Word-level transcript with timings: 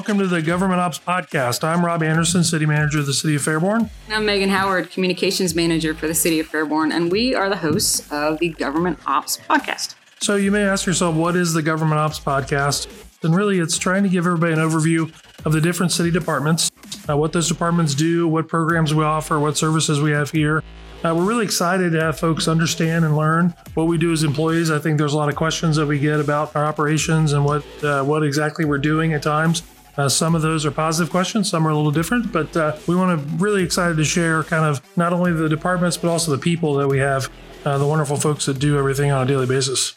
welcome 0.00 0.18
to 0.18 0.26
the 0.26 0.40
Government 0.40 0.80
Ops 0.80 0.98
Podcast. 0.98 1.62
I'm 1.62 1.84
Rob 1.84 2.02
Anderson, 2.02 2.42
City 2.42 2.64
Manager 2.64 3.00
of 3.00 3.06
the 3.06 3.12
City 3.12 3.34
of 3.34 3.42
Fairborn. 3.42 3.90
And 4.06 4.14
I'm 4.14 4.24
Megan 4.24 4.48
Howard, 4.48 4.90
Communications 4.90 5.54
Manager 5.54 5.92
for 5.92 6.08
the 6.08 6.14
City 6.14 6.40
of 6.40 6.48
Fairborn, 6.48 6.90
and 6.90 7.12
we 7.12 7.34
are 7.34 7.50
the 7.50 7.58
hosts 7.58 8.10
of 8.10 8.38
the 8.38 8.48
Government 8.48 8.98
Ops 9.04 9.36
Podcast. 9.36 9.96
So 10.22 10.36
you 10.36 10.50
may 10.50 10.62
ask 10.62 10.86
yourself, 10.86 11.14
what 11.16 11.36
is 11.36 11.52
the 11.52 11.60
Government 11.60 11.98
Ops 11.98 12.18
Podcast? 12.18 12.88
And 13.22 13.36
really, 13.36 13.58
it's 13.58 13.76
trying 13.76 14.02
to 14.04 14.08
give 14.08 14.26
everybody 14.26 14.54
an 14.54 14.58
overview 14.58 15.12
of 15.44 15.52
the 15.52 15.60
different 15.60 15.92
city 15.92 16.10
departments, 16.10 16.70
uh, 17.06 17.14
what 17.14 17.34
those 17.34 17.48
departments 17.48 17.94
do, 17.94 18.26
what 18.26 18.48
programs 18.48 18.94
we 18.94 19.04
offer, 19.04 19.38
what 19.38 19.58
services 19.58 20.00
we 20.00 20.12
have 20.12 20.30
here. 20.30 20.62
Uh, 21.04 21.14
we're 21.14 21.26
really 21.26 21.44
excited 21.44 21.92
to 21.92 22.00
have 22.00 22.18
folks 22.18 22.48
understand 22.48 23.04
and 23.04 23.18
learn 23.18 23.54
what 23.74 23.84
we 23.84 23.98
do 23.98 24.12
as 24.12 24.24
employees. 24.24 24.70
I 24.70 24.78
think 24.78 24.96
there's 24.96 25.12
a 25.12 25.16
lot 25.18 25.28
of 25.28 25.36
questions 25.36 25.76
that 25.76 25.84
we 25.84 25.98
get 25.98 26.20
about 26.20 26.56
our 26.56 26.64
operations 26.64 27.34
and 27.34 27.44
what 27.44 27.64
uh, 27.84 28.02
what 28.02 28.22
exactly 28.22 28.64
we're 28.64 28.78
doing 28.78 29.12
at 29.12 29.22
times. 29.22 29.62
Uh, 29.96 30.08
some 30.08 30.34
of 30.34 30.42
those 30.42 30.64
are 30.64 30.70
positive 30.70 31.10
questions, 31.10 31.50
some 31.50 31.66
are 31.66 31.70
a 31.70 31.76
little 31.76 31.90
different, 31.90 32.32
but 32.32 32.56
uh, 32.56 32.76
we 32.86 32.94
want 32.94 33.18
to 33.18 33.36
really 33.36 33.62
excited 33.62 33.96
to 33.96 34.04
share 34.04 34.42
kind 34.44 34.64
of 34.64 34.80
not 34.96 35.12
only 35.12 35.32
the 35.32 35.48
departments 35.48 35.96
but 35.96 36.08
also 36.08 36.30
the 36.30 36.38
people 36.38 36.74
that 36.74 36.88
we 36.88 36.98
have, 36.98 37.28
uh, 37.64 37.76
the 37.76 37.86
wonderful 37.86 38.16
folks 38.16 38.46
that 38.46 38.58
do 38.58 38.78
everything 38.78 39.10
on 39.10 39.24
a 39.24 39.26
daily 39.26 39.46
basis. 39.46 39.94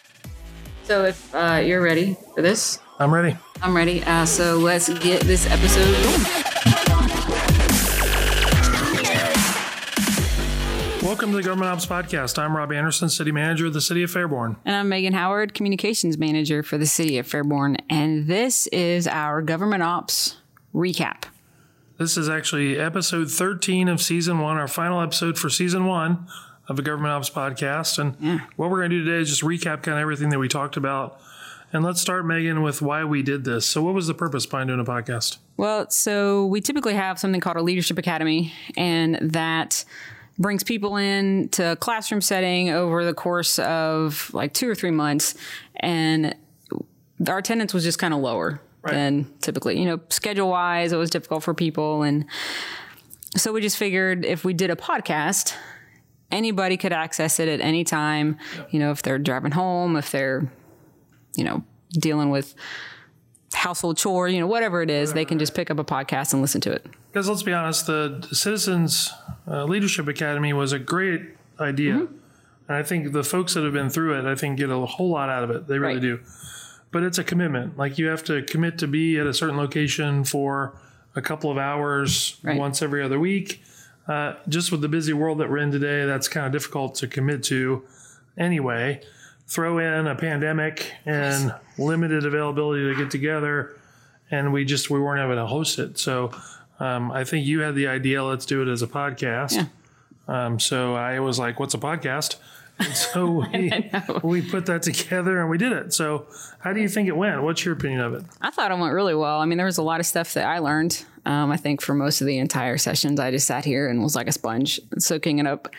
So 0.83 1.05
if 1.05 1.33
uh, 1.33 1.61
you're 1.63 1.81
ready 1.81 2.17
for 2.35 2.41
this, 2.41 2.79
I'm 2.99 3.13
ready. 3.13 3.38
I'm 3.61 3.75
ready. 3.75 4.03
Uh, 4.03 4.25
so 4.25 4.57
let's 4.57 4.89
get 4.99 5.21
this 5.21 5.45
episode 5.47 5.94
going. 6.03 6.52
Welcome 11.03 11.31
to 11.31 11.35
the 11.35 11.43
Government 11.43 11.69
Ops 11.69 11.85
Podcast. 11.85 12.39
I'm 12.39 12.55
Rob 12.55 12.71
Anderson, 12.71 13.09
City 13.09 13.33
Manager 13.33 13.67
of 13.67 13.73
the 13.73 13.81
City 13.81 14.03
of 14.03 14.09
Fairborn. 14.09 14.55
And 14.63 14.73
I'm 14.73 14.87
Megan 14.87 15.11
Howard, 15.11 15.53
Communications 15.53 16.17
Manager 16.17 16.63
for 16.63 16.77
the 16.77 16.85
City 16.85 17.17
of 17.17 17.27
Fairborn, 17.27 17.77
and 17.89 18.25
this 18.25 18.67
is 18.67 19.05
our 19.05 19.41
Government 19.41 19.83
Ops 19.83 20.37
recap. 20.73 21.25
This 21.97 22.15
is 22.15 22.29
actually 22.29 22.79
episode 22.79 23.29
13 23.29 23.89
of 23.89 24.01
season 24.01 24.39
one, 24.39 24.55
our 24.55 24.69
final 24.69 25.01
episode 25.01 25.37
for 25.37 25.49
season 25.49 25.85
one 25.85 26.25
of 26.69 26.77
the 26.77 26.81
Government 26.81 27.11
Ops 27.11 27.29
Podcast. 27.29 27.99
And 27.99 28.39
what 28.55 28.69
we're 28.71 28.79
going 28.79 28.91
to 28.91 28.99
do 28.99 29.05
today 29.05 29.21
is 29.21 29.29
just 29.29 29.41
recap 29.41 29.83
kind 29.83 29.97
of 29.97 30.01
everything 30.01 30.29
that 30.29 30.39
we 30.39 30.47
talked 30.47 30.77
about. 30.77 31.19
And 31.73 31.83
let's 31.83 31.99
start, 31.99 32.25
Megan, 32.25 32.61
with 32.61 32.81
why 32.81 33.03
we 33.03 33.21
did 33.23 33.43
this. 33.43 33.65
So, 33.65 33.83
what 33.83 33.93
was 33.93 34.07
the 34.07 34.13
purpose 34.13 34.45
behind 34.45 34.69
doing 34.69 34.79
a 34.79 34.85
podcast? 34.85 35.39
Well, 35.57 35.89
so 35.89 36.45
we 36.45 36.61
typically 36.61 36.93
have 36.93 37.19
something 37.19 37.41
called 37.41 37.57
a 37.57 37.61
leadership 37.61 37.97
academy, 37.97 38.53
and 38.77 39.15
that 39.21 39.83
brings 40.38 40.64
people 40.64 40.98
in 40.98 41.50
to 41.50 41.73
a 41.73 41.76
classroom 41.76 42.22
setting 42.22 42.70
over 42.70 43.06
the 43.06 43.14
course 43.14 43.59
of 43.59 44.34
like 44.34 44.53
two 44.53 44.70
or 44.70 44.76
three 44.76 44.92
months, 44.92 45.36
and 45.76 46.36
our 47.28 47.38
attendance 47.38 47.73
was 47.73 47.84
just 47.84 48.00
kind 48.00 48.14
of 48.14 48.20
lower 48.20 48.61
than 48.84 49.31
typically. 49.39 49.80
You 49.80 49.86
know, 49.86 50.00
schedule 50.09 50.50
wise, 50.50 50.92
it 50.92 50.98
was 50.98 51.09
difficult 51.09 51.44
for 51.44 51.54
people, 51.54 52.04
and 52.04 52.26
so 53.38 53.54
we 53.54 53.61
just 53.61 53.78
figured 53.78 54.26
if 54.26 54.44
we 54.44 54.54
did 54.54 54.70
a 54.70 54.76
podcast. 54.76 55.56
Anybody 56.31 56.78
could 56.78 56.94
access 56.94 57.39
it 57.39 57.48
at 57.48 57.61
any 57.61 57.84
time. 57.84 58.39
You 58.72 58.80
know, 58.80 58.89
if 58.89 59.04
they're 59.04 59.20
driving 59.20 59.52
home, 59.52 59.95
if 59.95 60.09
they're, 60.09 60.52
you 61.36 61.44
know, 61.44 61.64
dealing 61.92 62.31
with 62.31 62.56
household 63.64 63.95
chore, 63.97 64.28
you 64.28 64.39
know, 64.42 64.47
whatever 64.47 64.81
it 64.81 64.89
is, 64.89 65.14
they 65.14 65.23
can 65.23 65.39
just 65.39 65.56
pick 65.56 65.72
up 65.72 65.80
a 65.80 65.86
podcast 65.86 66.33
and 66.33 66.42
listen 66.42 66.59
to 66.61 66.72
it. 66.72 66.86
Because 67.11 67.30
let's 67.30 67.44
be 67.44 67.53
honest, 67.53 67.88
the 67.88 68.28
Citizens 68.33 69.09
uh, 69.47 69.64
Leadership 69.64 70.05
Academy 70.09 70.52
was 70.52 70.73
a 70.73 70.80
great 70.80 71.22
idea. 71.61 71.95
And 72.67 72.78
I 72.78 72.83
think 72.83 73.14
the 73.14 73.23
folks 73.23 73.53
that 73.53 73.64
have 73.64 73.72
been 73.72 73.89
through 73.89 74.20
it, 74.20 74.25
I 74.25 74.36
think, 74.36 74.58
get 74.58 74.70
a 74.70 74.86
whole 74.86 75.10
lot 75.10 75.30
out 75.30 75.43
of 75.45 75.49
it. 75.52 75.67
They 75.67 75.80
really 75.80 75.93
Right. 75.95 76.02
do. 76.02 76.20
But 76.92 77.04
it's 77.04 77.17
a 77.17 77.23
commitment. 77.23 77.77
Like 77.77 77.98
you 77.98 78.08
have 78.08 78.23
to 78.26 78.43
commit 78.43 78.77
to 78.80 78.87
be 78.87 79.17
at 79.17 79.26
a 79.27 79.33
certain 79.33 79.55
location 79.58 80.26
for 80.26 80.73
a 81.16 81.21
couple 81.21 81.49
of 81.49 81.58
hours 81.58 82.37
Right. 82.43 82.58
once 82.60 82.82
every 82.82 83.02
other 83.02 83.20
week. 83.20 83.64
Uh, 84.10 84.33
just 84.49 84.71
with 84.73 84.82
the 84.82 84.89
busy 84.89 85.14
world 85.14 85.37
that 85.39 85.49
we're 85.49 85.60
in 85.60 85.71
today, 85.71 86.05
that's 86.05 86.27
kind 86.27 86.45
of 86.45 86.52
difficult 86.52 86.95
to 86.95 87.08
commit 87.08 87.43
to 87.43 87.83
anyway. 88.37 88.99
Throw 89.48 89.77
in 89.77 90.08
a 90.08 90.15
pandemic 90.15 90.93
and 91.05 91.54
limited 91.77 92.26
availability 92.26 92.89
to 92.92 92.95
get 92.95 93.11
together, 93.11 93.77
and 94.31 94.54
we 94.54 94.65
just 94.65 94.89
we 94.89 94.99
weren't 94.99 95.21
able 95.21 95.36
to 95.36 95.45
host 95.45 95.80
it. 95.80 95.99
So 95.99 96.31
um, 96.80 97.11
I 97.11 97.23
think 97.23 97.45
you 97.45 97.59
had 97.59 97.76
the 97.76 97.87
idea. 97.87 98.23
Let's 98.23 98.45
do 98.45 98.61
it 98.61 98.67
as 98.67 98.81
a 98.81 98.87
podcast. 98.87 99.55
Yeah. 99.55 99.65
Um, 100.27 100.59
so 100.59 100.95
I 100.95 101.20
was 101.20 101.37
like, 101.37 101.59
"What's 101.59 101.73
a 101.73 101.77
podcast?" 101.77 102.37
And 102.80 102.95
so 102.95 103.45
we 103.54 103.92
we 104.23 104.42
put 104.42 104.65
that 104.65 104.81
together 104.83 105.39
and 105.39 105.49
we 105.49 105.58
did 105.58 105.71
it. 105.71 105.93
So 105.93 106.25
how 106.60 106.73
do 106.73 106.81
you 106.81 106.89
think 106.89 107.08
it 107.08 107.15
went? 107.15 107.43
What's 107.43 107.64
your 107.65 107.75
opinion 107.75 108.02
of 108.02 108.14
it? 108.14 108.23
I 108.42 108.49
thought 108.49 108.71
it 108.71 108.77
went 108.77 108.93
really 108.93 109.15
well. 109.15 109.39
I 109.39 109.45
mean, 109.45 109.58
there 109.58 109.65
was 109.65 109.77
a 109.77 109.83
lot 109.83 109.99
of 109.99 110.05
stuff 110.05 110.33
that 110.33 110.45
I 110.45 110.60
learned. 110.60 111.05
Um, 111.25 111.52
I 111.52 111.58
think 111.58 111.81
for 111.81 111.93
most 111.93 112.20
of 112.21 112.27
the 112.27 112.37
entire 112.37 112.77
sessions, 112.77 113.20
I 113.20 113.31
just 113.31 113.48
sat 113.48 113.64
here 113.64 113.87
and 113.87 114.04
was 114.04 114.15
like 114.15 114.27
a 114.27 114.31
sponge, 114.31 114.80
soaking 114.98 115.39
it 115.39 115.48
up. 115.48 115.70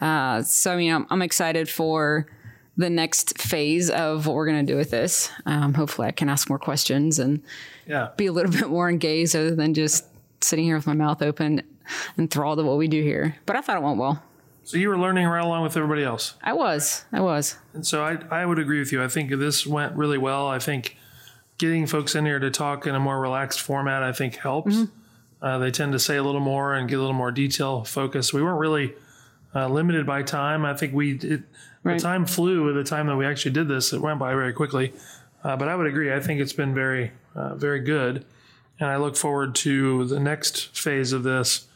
Uh, 0.00 0.42
so, 0.42 0.72
I 0.72 0.76
mean, 0.76 0.92
I'm, 0.92 1.06
I'm 1.08 1.22
excited 1.22 1.68
for 1.68 2.26
the 2.80 2.90
next 2.90 3.38
phase 3.40 3.90
of 3.90 4.26
what 4.26 4.34
we're 4.34 4.46
going 4.46 4.64
to 4.66 4.72
do 4.72 4.76
with 4.76 4.90
this. 4.90 5.30
Um, 5.46 5.74
hopefully, 5.74 6.08
I 6.08 6.10
can 6.12 6.28
ask 6.28 6.48
more 6.48 6.58
questions 6.58 7.18
and 7.18 7.42
Yeah. 7.86 8.08
be 8.16 8.26
a 8.26 8.32
little 8.32 8.50
bit 8.60 8.68
more 8.68 8.88
engaged 8.90 9.36
other 9.36 9.54
than 9.54 9.74
just 9.74 10.04
sitting 10.40 10.64
here 10.64 10.76
with 10.76 10.86
my 10.86 10.94
mouth 10.94 11.22
open, 11.22 11.62
enthralled 12.18 12.58
at 12.58 12.64
what 12.64 12.78
we 12.78 12.88
do 12.88 13.02
here. 13.02 13.36
But 13.46 13.56
I 13.56 13.60
thought 13.60 13.76
it 13.76 13.82
went 13.82 13.98
well. 13.98 14.22
So 14.64 14.76
you 14.76 14.88
were 14.88 14.98
learning 14.98 15.26
right 15.26 15.42
along 15.42 15.62
with 15.64 15.76
everybody 15.76 16.04
else. 16.04 16.34
I 16.42 16.52
was. 16.52 17.04
I 17.12 17.20
was. 17.20 17.56
And 17.74 17.84
so 17.86 18.02
I, 18.04 18.18
I 18.30 18.46
would 18.46 18.58
agree 18.58 18.78
with 18.78 18.92
you. 18.92 19.02
I 19.02 19.08
think 19.08 19.30
this 19.30 19.66
went 19.66 19.94
really 19.96 20.18
well. 20.18 20.46
I 20.48 20.58
think 20.58 20.96
getting 21.58 21.86
folks 21.86 22.14
in 22.14 22.24
here 22.24 22.38
to 22.38 22.50
talk 22.50 22.86
in 22.86 22.94
a 22.94 23.00
more 23.00 23.20
relaxed 23.20 23.60
format, 23.60 24.02
I 24.02 24.12
think 24.12 24.36
helps. 24.36 24.76
Uh, 25.42 25.58
they 25.58 25.70
tend 25.70 25.92
to 25.92 25.98
say 25.98 26.16
a 26.16 26.22
little 26.22 26.40
more 26.40 26.74
and 26.74 26.88
get 26.88 26.96
a 26.98 27.00
little 27.00 27.14
more 27.14 27.32
detail 27.32 27.84
focused. 27.84 28.32
We 28.32 28.42
weren't 28.42 28.60
really 28.60 28.94
uh, 29.54 29.68
limited 29.68 30.06
by 30.06 30.22
time. 30.22 30.64
I 30.64 30.74
think 30.74 30.92
we 30.94 31.14
it, 31.18 31.42
Right. 31.82 31.96
the 31.96 32.02
time 32.02 32.26
flew 32.26 32.64
with 32.64 32.74
the 32.74 32.84
time 32.84 33.06
that 33.06 33.16
we 33.16 33.24
actually 33.24 33.52
did 33.52 33.66
this. 33.66 33.92
It 33.94 34.00
went 34.02 34.18
by 34.18 34.34
very 34.34 34.52
quickly. 34.52 34.92
Uh, 35.42 35.56
but 35.56 35.66
I 35.68 35.74
would 35.74 35.86
agree. 35.86 36.12
I 36.12 36.20
think 36.20 36.38
it's 36.40 36.52
been 36.52 36.74
very, 36.74 37.12
uh, 37.34 37.54
very 37.54 37.80
good. 37.80 38.26
And 38.78 38.90
I 38.90 38.96
look 38.96 39.16
forward 39.16 39.54
to 39.56 40.04
the 40.04 40.20
next 40.20 40.76
phase 40.76 41.12
of 41.14 41.22
this, 41.22 41.66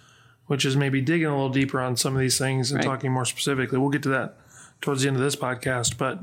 which 0.46 0.66
is 0.66 0.76
maybe 0.76 1.00
digging 1.00 1.26
a 1.26 1.30
little 1.30 1.48
deeper 1.48 1.80
on 1.80 1.96
some 1.96 2.12
of 2.14 2.20
these 2.20 2.36
things 2.36 2.70
and 2.70 2.78
Right. 2.80 2.84
talking 2.86 3.12
more 3.12 3.24
specifically. 3.24 3.78
We'll 3.78 3.88
get 3.88 4.02
to 4.02 4.10
that 4.10 4.36
towards 4.82 5.00
the 5.02 5.08
end 5.08 5.16
of 5.16 5.22
this 5.22 5.36
podcast. 5.36 5.96
But 5.96 6.18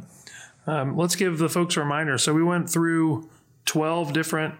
um, 0.67 0.95
let's 0.95 1.15
give 1.15 1.39
the 1.39 1.49
folks 1.49 1.75
a 1.75 1.79
reminder. 1.79 2.19
So 2.19 2.35
we 2.35 2.43
went 2.43 2.69
through 2.69 3.27
12 3.65 4.13
different, 4.13 4.53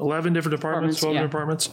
11 0.00 0.32
different 0.32 0.56
departments, 0.56 0.96
Departments, 0.96 1.00
12 1.00 1.14
yeah. 1.14 1.22
departments. 1.22 1.70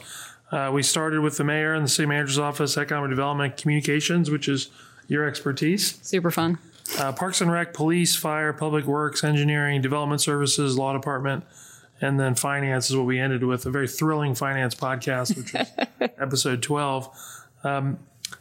Uh, 0.52 0.70
we 0.74 0.84
started 0.84 1.22
with 1.22 1.38
the 1.38 1.44
mayor 1.44 1.74
and 1.74 1.86
the 1.86 1.90
city 1.90 2.06
manager's 2.06 2.38
office, 2.40 2.78
economic 2.78 3.10
development, 3.10 3.56
communications, 3.58 4.30
which 4.30 4.48
is 4.50 4.70
your 5.08 5.26
expertise, 5.28 6.00
Super 6.02 6.30
fun. 6.32 6.58
uh, 7.00 7.12
parks 7.14 7.40
and 7.42 7.52
rec, 7.52 7.74
police, 7.74 8.16
fire, 8.16 8.52
public 8.54 8.86
works, 8.86 9.24
engineering, 9.24 9.82
development 9.82 10.22
services, 10.22 10.78
law 10.78 10.94
department, 10.94 11.44
and 12.02 12.20
then 12.20 12.36
finance 12.36 12.90
is 12.90 12.96
what 12.98 13.06
we 13.06 13.20
ended 13.20 13.44
with 13.44 13.66
a 13.66 13.70
very 13.72 13.88
thrilling 13.88 14.36
finance 14.36 14.76
podcast, 14.76 15.38
which 15.38 15.54
was 15.54 15.68
episode 16.20 16.62
12. 16.62 17.10
Um, 17.64 18.00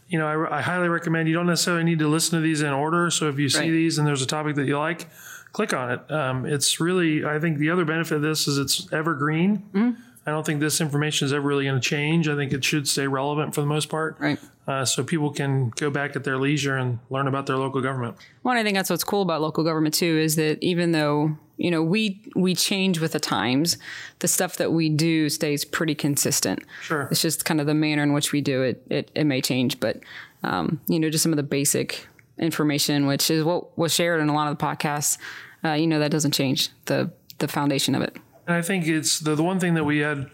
you 0.08 0.18
know, 0.18 0.26
I, 0.26 0.58
I 0.58 0.60
highly 0.62 0.88
recommend 0.88 1.28
you 1.28 1.34
don't 1.34 1.46
necessarily 1.46 1.84
need 1.84 1.98
to 2.00 2.08
listen 2.08 2.38
to 2.38 2.42
these 2.42 2.60
in 2.62 2.72
order. 2.72 3.10
So 3.10 3.28
if 3.28 3.38
you 3.38 3.48
see 3.48 3.60
Right. 3.60 3.70
these 3.70 3.98
and 3.98 4.06
there's 4.06 4.22
a 4.22 4.26
topic 4.26 4.56
that 4.56 4.66
you 4.66 4.78
like, 4.78 5.08
click 5.52 5.72
on 5.74 5.90
it. 5.92 6.10
Um, 6.10 6.46
it's 6.46 6.80
really, 6.80 7.24
I 7.24 7.38
think 7.38 7.58
the 7.58 7.70
other 7.70 7.84
benefit 7.84 8.16
of 8.16 8.22
this 8.22 8.48
is 8.48 8.58
it's 8.58 8.92
evergreen. 8.92 9.96
I 10.26 10.30
don't 10.30 10.44
think 10.44 10.60
this 10.60 10.80
information 10.80 11.26
is 11.26 11.32
ever 11.32 11.46
really 11.46 11.64
going 11.64 11.80
to 11.80 11.88
change. 11.88 12.28
I 12.28 12.36
think 12.36 12.52
it 12.52 12.62
should 12.62 12.86
stay 12.86 13.06
relevant 13.06 13.54
for 13.54 13.62
the 13.62 13.66
most 13.66 13.88
part. 13.88 14.16
Right. 14.18 14.38
Uh, 14.66 14.84
so 14.84 15.02
people 15.02 15.30
can 15.30 15.70
go 15.70 15.90
back 15.90 16.14
at 16.14 16.24
their 16.24 16.36
leisure 16.36 16.76
and 16.76 16.98
learn 17.08 17.26
about 17.26 17.46
their 17.46 17.56
local 17.56 17.80
government. 17.80 18.16
Well, 18.42 18.52
and 18.52 18.60
I 18.60 18.62
think 18.62 18.76
that's 18.76 18.90
what's 18.90 19.02
cool 19.02 19.22
about 19.22 19.40
local 19.40 19.64
government 19.64 19.94
too 19.94 20.18
is 20.18 20.36
that 20.36 20.58
even 20.60 20.92
though 20.92 21.36
you 21.56 21.70
know 21.70 21.82
we 21.82 22.20
we 22.36 22.54
change 22.54 23.00
with 23.00 23.12
the 23.12 23.20
times, 23.20 23.78
the 24.20 24.28
stuff 24.28 24.56
that 24.58 24.72
we 24.72 24.88
do 24.88 25.28
stays 25.28 25.64
pretty 25.64 25.94
consistent. 25.94 26.62
Sure. 26.82 27.08
It's 27.10 27.22
just 27.22 27.44
kind 27.44 27.60
of 27.60 27.66
the 27.66 27.74
manner 27.74 28.02
in 28.02 28.12
which 28.12 28.32
we 28.32 28.40
do 28.40 28.62
it. 28.62 28.86
It, 28.90 29.10
it 29.14 29.24
may 29.24 29.40
change, 29.40 29.80
but 29.80 30.00
um, 30.42 30.80
you 30.86 31.00
know, 31.00 31.10
just 31.10 31.22
some 31.22 31.32
of 31.32 31.36
the 31.36 31.42
basic 31.42 32.06
information, 32.38 33.06
which 33.06 33.30
is 33.30 33.42
what 33.42 33.76
was 33.76 33.92
shared 33.92 34.20
in 34.20 34.28
a 34.28 34.34
lot 34.34 34.50
of 34.50 34.56
the 34.56 34.64
podcasts. 34.64 35.18
Uh, 35.64 35.72
you 35.72 35.86
know, 35.86 35.98
that 35.98 36.10
doesn't 36.10 36.32
change 36.32 36.68
the 36.84 37.10
the 37.38 37.48
foundation 37.48 37.94
of 37.94 38.02
it. 38.02 38.16
And 38.50 38.58
I 38.58 38.62
think 38.62 38.88
it's 38.88 39.20
the, 39.20 39.36
the 39.36 39.44
one 39.44 39.60
thing 39.60 39.74
that 39.74 39.84
we 39.84 39.98
had, 39.98 40.28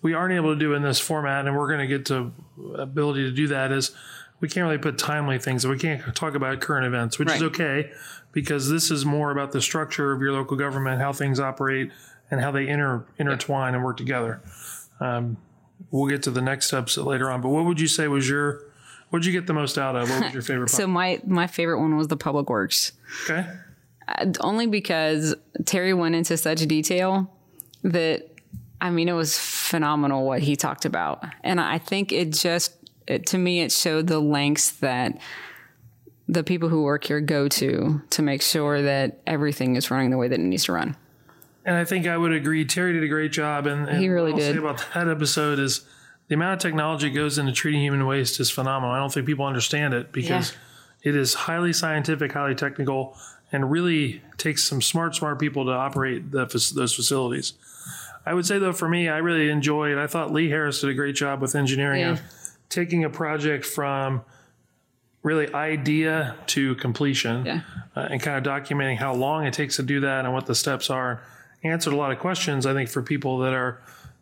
we 0.00 0.14
aren't 0.14 0.32
able 0.32 0.54
to 0.54 0.58
do 0.58 0.72
in 0.72 0.80
this 0.80 0.98
format, 0.98 1.46
and 1.46 1.54
we're 1.54 1.68
going 1.68 1.80
to 1.80 1.86
get 1.86 2.06
to 2.06 2.32
ability 2.76 3.24
to 3.24 3.30
do 3.30 3.46
that 3.48 3.72
is 3.72 3.94
we 4.40 4.48
can't 4.48 4.64
really 4.64 4.78
put 4.78 4.96
timely 4.96 5.38
things. 5.38 5.66
We 5.66 5.78
can't 5.78 6.16
talk 6.16 6.34
about 6.34 6.60
current 6.62 6.86
events, 6.86 7.18
which 7.18 7.30
is 7.30 7.42
okay 7.42 7.90
because 8.32 8.70
this 8.70 8.90
is 8.90 9.04
more 9.04 9.30
about 9.30 9.52
the 9.52 9.60
structure 9.60 10.12
of 10.12 10.22
your 10.22 10.32
local 10.32 10.56
government, 10.56 11.02
how 11.02 11.12
things 11.12 11.38
operate, 11.38 11.92
and 12.30 12.40
how 12.40 12.50
they 12.50 12.66
inter, 12.66 13.04
intertwine 13.18 13.74
and 13.74 13.84
work 13.84 13.98
together. 13.98 14.40
Um, 14.98 15.36
we'll 15.90 16.08
get 16.08 16.22
to 16.22 16.30
the 16.30 16.40
next 16.40 16.68
steps 16.68 16.96
later 16.96 17.30
on. 17.30 17.42
But 17.42 17.50
what 17.50 17.66
would 17.66 17.78
you 17.78 17.86
say 17.86 18.08
was 18.08 18.26
your, 18.26 18.62
what 19.10 19.18
did 19.18 19.26
you 19.26 19.38
get 19.38 19.46
the 19.46 19.52
most 19.52 19.76
out 19.76 19.94
of? 19.94 20.08
What 20.08 20.24
was 20.24 20.32
your 20.32 20.42
favorite? 20.42 20.70
So 20.70 20.86
my 20.86 21.20
my 21.26 21.46
favorite 21.46 21.80
one 21.80 21.98
was 21.98 22.08
the 22.08 22.16
public 22.16 22.48
works. 22.48 22.92
part? 23.26 23.44
okay. 24.06 24.38
only 24.40 24.66
because 24.66 25.34
Terry 25.66 25.92
went 25.92 26.14
into 26.14 26.38
such 26.38 26.66
detail 26.66 27.30
that 27.82 28.28
I 28.80 28.90
mean, 28.90 29.08
it 29.08 29.12
was 29.12 29.38
phenomenal 29.38 30.24
what 30.24 30.40
he 30.40 30.56
talked 30.56 30.84
about. 30.84 31.24
And 31.42 31.60
I 31.60 31.78
think 31.78 32.12
it 32.12 32.32
just, 32.32 32.74
it, 33.06 33.26
to 33.26 33.38
me, 33.38 33.60
it 33.60 33.72
showed 33.72 34.06
the 34.06 34.20
lengths 34.20 34.70
that 34.78 35.18
the 36.28 36.44
people 36.44 36.68
who 36.68 36.82
work 36.82 37.04
here 37.04 37.20
go 37.20 37.48
to 37.48 38.02
to 38.10 38.22
make 38.22 38.42
sure 38.42 38.82
that 38.82 39.20
everything 39.26 39.76
is 39.76 39.90
running 39.90 40.10
the 40.10 40.18
way 40.18 40.28
that 40.28 40.38
it 40.38 40.42
needs 40.42 40.64
to 40.64 40.72
run. 40.72 40.94
And 41.64 41.74
I 41.76 41.84
think 41.84 42.06
I 42.06 42.16
would 42.16 42.32
agree. 42.32 42.64
Terry 42.64 42.92
did 42.92 43.02
a 43.02 43.08
great 43.08 43.32
job. 43.32 43.66
And, 43.66 43.88
and 43.88 43.98
He 43.98 44.08
really 44.08 44.32
did. 44.32 44.54
say 44.54 44.58
about 44.58 44.84
that 44.94 45.08
episode 45.08 45.58
is 45.58 45.84
the 46.28 46.34
amount 46.34 46.54
of 46.54 46.58
technology 46.60 47.10
goes 47.10 47.38
into 47.38 47.52
treating 47.52 47.80
human 47.80 48.06
waste 48.06 48.38
is 48.38 48.50
phenomenal. 48.50 48.94
I 48.94 48.98
don't 48.98 49.12
think 49.12 49.26
people 49.26 49.44
understand 49.46 49.92
it 49.94 50.12
because 50.12 50.54
it 51.02 51.16
is 51.16 51.34
highly 51.34 51.72
scientific, 51.72 52.32
highly 52.32 52.54
technical, 52.54 53.16
and 53.52 53.70
really 53.70 54.22
takes 54.36 54.64
some 54.64 54.82
smart, 54.82 55.14
smart 55.14 55.38
people 55.38 55.64
to 55.66 55.72
operate 55.72 56.30
the, 56.30 56.44
those 56.74 56.94
facilities. 56.94 57.54
I 58.26 58.34
would 58.34 58.44
say 58.46 58.58
though, 58.58 58.72
for 58.72 58.88
me, 58.88 59.08
I 59.08 59.18
really 59.18 59.48
enjoyed. 59.50 59.96
I 59.96 60.06
thought 60.06 60.32
Lee 60.32 60.50
Harris 60.50 60.80
did 60.82 60.90
a 60.90 60.94
great 60.94 61.14
job 61.16 61.40
with 61.40 61.54
engineering 61.54 62.00
Yeah. 62.00 62.10
of 62.12 62.20
taking 62.68 63.04
a 63.04 63.10
project 63.10 63.64
from 63.64 64.22
really 65.22 65.52
idea 65.54 66.36
to 66.46 66.74
completion 66.76 67.44
Yeah. 67.46 67.60
uh, 67.96 68.08
and 68.10 68.20
kind 68.20 68.36
of 68.36 68.44
documenting 68.44 68.98
how 68.98 69.14
long 69.14 69.46
it 69.46 69.54
takes 69.54 69.76
to 69.76 69.82
do 69.82 70.00
that 70.00 70.24
and 70.24 70.34
what 70.34 70.46
the 70.46 70.54
steps 70.54 70.90
are. 70.90 71.20
Answered 71.64 71.92
a 71.92 71.96
lot 71.96 72.12
of 72.12 72.18
questions, 72.18 72.66
I 72.66 72.72
think, 72.74 72.88
for 72.88 73.02
people 73.02 73.38
that 73.38 73.52
are, 73.52 73.80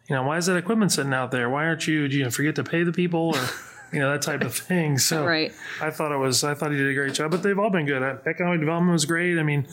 you 0.09 0.15
know, 0.17 0.23
why 0.23 0.37
is 0.39 0.47
that 0.47 0.57
equipment 0.57 0.93
sitting 0.93 1.13
out 1.13 1.31
there? 1.33 1.51
Why 1.51 1.67
aren't 1.67 1.87
you, 1.87 2.09
do 2.09 2.17
you 2.17 2.31
forget 2.31 2.55
to 2.57 2.65
pay 2.65 2.83
the 2.85 2.93
people 2.93 3.35
or, 3.37 3.49
you 3.93 4.01
know, 4.01 4.11
that 4.13 4.23
type 4.23 4.43
of 4.43 4.55
thing. 4.55 4.99
So 5.07 5.25
Right. 5.25 5.53
I 5.81 5.91
thought 5.91 6.13
it 6.13 6.17
was, 6.19 6.43
I 6.45 6.55
thought 6.55 6.71
he 6.73 6.77
did 6.77 6.89
a 6.91 6.95
great 6.95 7.15
job, 7.15 7.31
but 7.31 7.43
they've 7.43 7.59
all 7.59 7.71
been 7.71 7.87
good. 7.87 8.03
Uh, 8.03 8.17
Economic 8.27 8.61
development 8.61 8.93
was 8.93 9.05
great. 9.05 9.39
I 9.39 9.43
mean, 9.43 9.67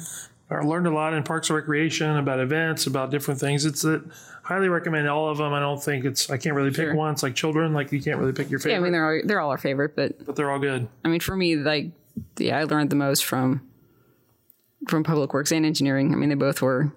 I 0.52 0.58
learned 0.60 0.86
a 0.88 0.92
lot 0.92 1.14
in 1.14 1.24
Parks 1.24 1.50
and 1.50 1.58
Recreation 1.58 2.18
about 2.18 2.40
events, 2.40 2.86
about 2.86 3.10
different 3.12 3.40
things. 3.40 3.66
It's 3.66 3.82
that 3.82 4.04
highly 4.44 4.68
recommend 4.70 5.08
all 5.10 5.30
of 5.30 5.38
them. 5.40 5.52
I 5.54 5.60
don't 5.60 5.82
think 5.82 6.06
it's, 6.06 6.30
I 6.30 6.38
can't 6.38 6.56
really 6.56 6.70
pick 6.70 6.88
Sure. 6.88 6.96
one. 6.96 7.14
It's 7.14 7.24
like 7.24 7.34
children, 7.34 7.74
like 7.74 7.92
you 7.92 8.02
can't 8.02 8.20
really 8.20 8.34
pick 8.34 8.50
your 8.52 8.60
favorite, 8.60 8.74
Yeah, 8.74 8.80
I 8.80 8.84
mean, 8.84 8.92
they're 8.92 9.06
all, 9.16 9.22
they're 9.26 9.40
all 9.40 9.50
our 9.50 9.58
favorite, 9.58 9.96
but 9.96 10.26
but 10.26 10.36
they're 10.36 10.52
all 10.52 10.60
good. 10.60 10.88
I 11.04 11.08
mean, 11.08 11.22
for 11.22 11.36
me, 11.36 11.56
like, 11.56 11.92
yeah, 12.38 12.60
I 12.60 12.66
learned 12.66 12.90
the 12.92 12.96
most 12.96 13.26
from 13.26 13.62
from 14.88 15.04
public 15.04 15.34
works 15.34 15.52
and 15.52 15.66
engineering. 15.66 16.12
I 16.14 16.18
mean, 16.18 16.30
they 16.30 16.36
both 16.36 16.62
were 16.62 16.92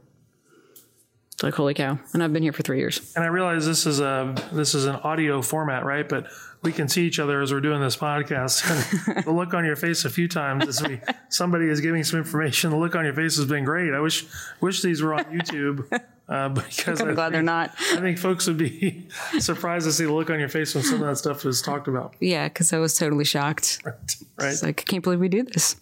it's 1.36 1.42
like 1.42 1.52
holy 1.52 1.74
cow, 1.74 1.98
and 2.14 2.24
I've 2.24 2.32
been 2.32 2.42
here 2.42 2.54
for 2.54 2.62
three 2.62 2.78
years. 2.78 3.12
And 3.14 3.22
I 3.22 3.26
realize 3.28 3.66
this 3.66 3.84
is 3.84 4.00
a 4.00 4.34
this 4.52 4.74
is 4.74 4.86
an 4.86 4.96
audio 4.96 5.42
format, 5.42 5.84
right? 5.84 6.08
But 6.08 6.28
we 6.62 6.72
can 6.72 6.88
see 6.88 7.06
each 7.06 7.18
other 7.18 7.42
as 7.42 7.52
we're 7.52 7.60
doing 7.60 7.82
this 7.82 7.94
podcast. 7.94 8.64
And 9.04 9.22
the 9.24 9.32
look 9.32 9.52
on 9.52 9.62
your 9.66 9.76
face 9.76 10.06
a 10.06 10.10
few 10.10 10.28
times 10.28 10.66
as 10.66 10.82
we 10.82 10.98
somebody 11.28 11.68
is 11.68 11.82
giving 11.82 12.02
some 12.04 12.20
information. 12.20 12.70
The 12.70 12.78
look 12.78 12.96
on 12.96 13.04
your 13.04 13.12
face 13.12 13.36
has 13.36 13.44
been 13.44 13.64
great. 13.64 13.92
I 13.92 14.00
wish 14.00 14.24
wish 14.62 14.80
these 14.80 15.02
were 15.02 15.12
on 15.12 15.24
YouTube 15.24 16.00
uh, 16.26 16.48
because 16.66 17.02
I'm 17.02 17.10
I 17.10 17.12
glad 17.12 17.34
they're 17.34 17.42
not. 17.42 17.74
I 17.92 18.00
think 18.00 18.16
folks 18.16 18.46
would 18.46 18.56
be 18.56 19.06
surprised 19.38 19.84
to 19.84 19.92
see 19.92 20.06
the 20.06 20.14
look 20.14 20.30
on 20.30 20.40
your 20.40 20.48
face 20.48 20.74
when 20.74 20.84
some 20.84 21.02
of 21.02 21.06
that 21.06 21.16
stuff 21.16 21.44
is 21.44 21.60
talked 21.60 21.86
about. 21.86 22.14
Yeah, 22.18 22.48
because 22.48 22.72
I 22.72 22.78
was 22.78 22.96
totally 22.96 23.26
shocked. 23.26 23.82
Right. 23.84 23.94
It's 24.38 24.62
like 24.62 24.80
I 24.80 24.84
can't 24.84 25.04
believe 25.04 25.20
we 25.20 25.28
do 25.28 25.42
this. 25.42 25.76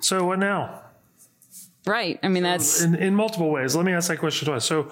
So 0.00 0.24
what 0.24 0.40
now? 0.40 0.80
Right. 1.86 2.18
I 2.22 2.28
mean, 2.28 2.42
that's 2.42 2.82
in, 2.82 2.94
in 2.94 3.14
multiple 3.14 3.50
ways. 3.50 3.76
Let 3.76 3.84
me 3.84 3.92
ask 3.92 4.08
that 4.08 4.18
question 4.18 4.46
twice. 4.46 4.64
So 4.64 4.90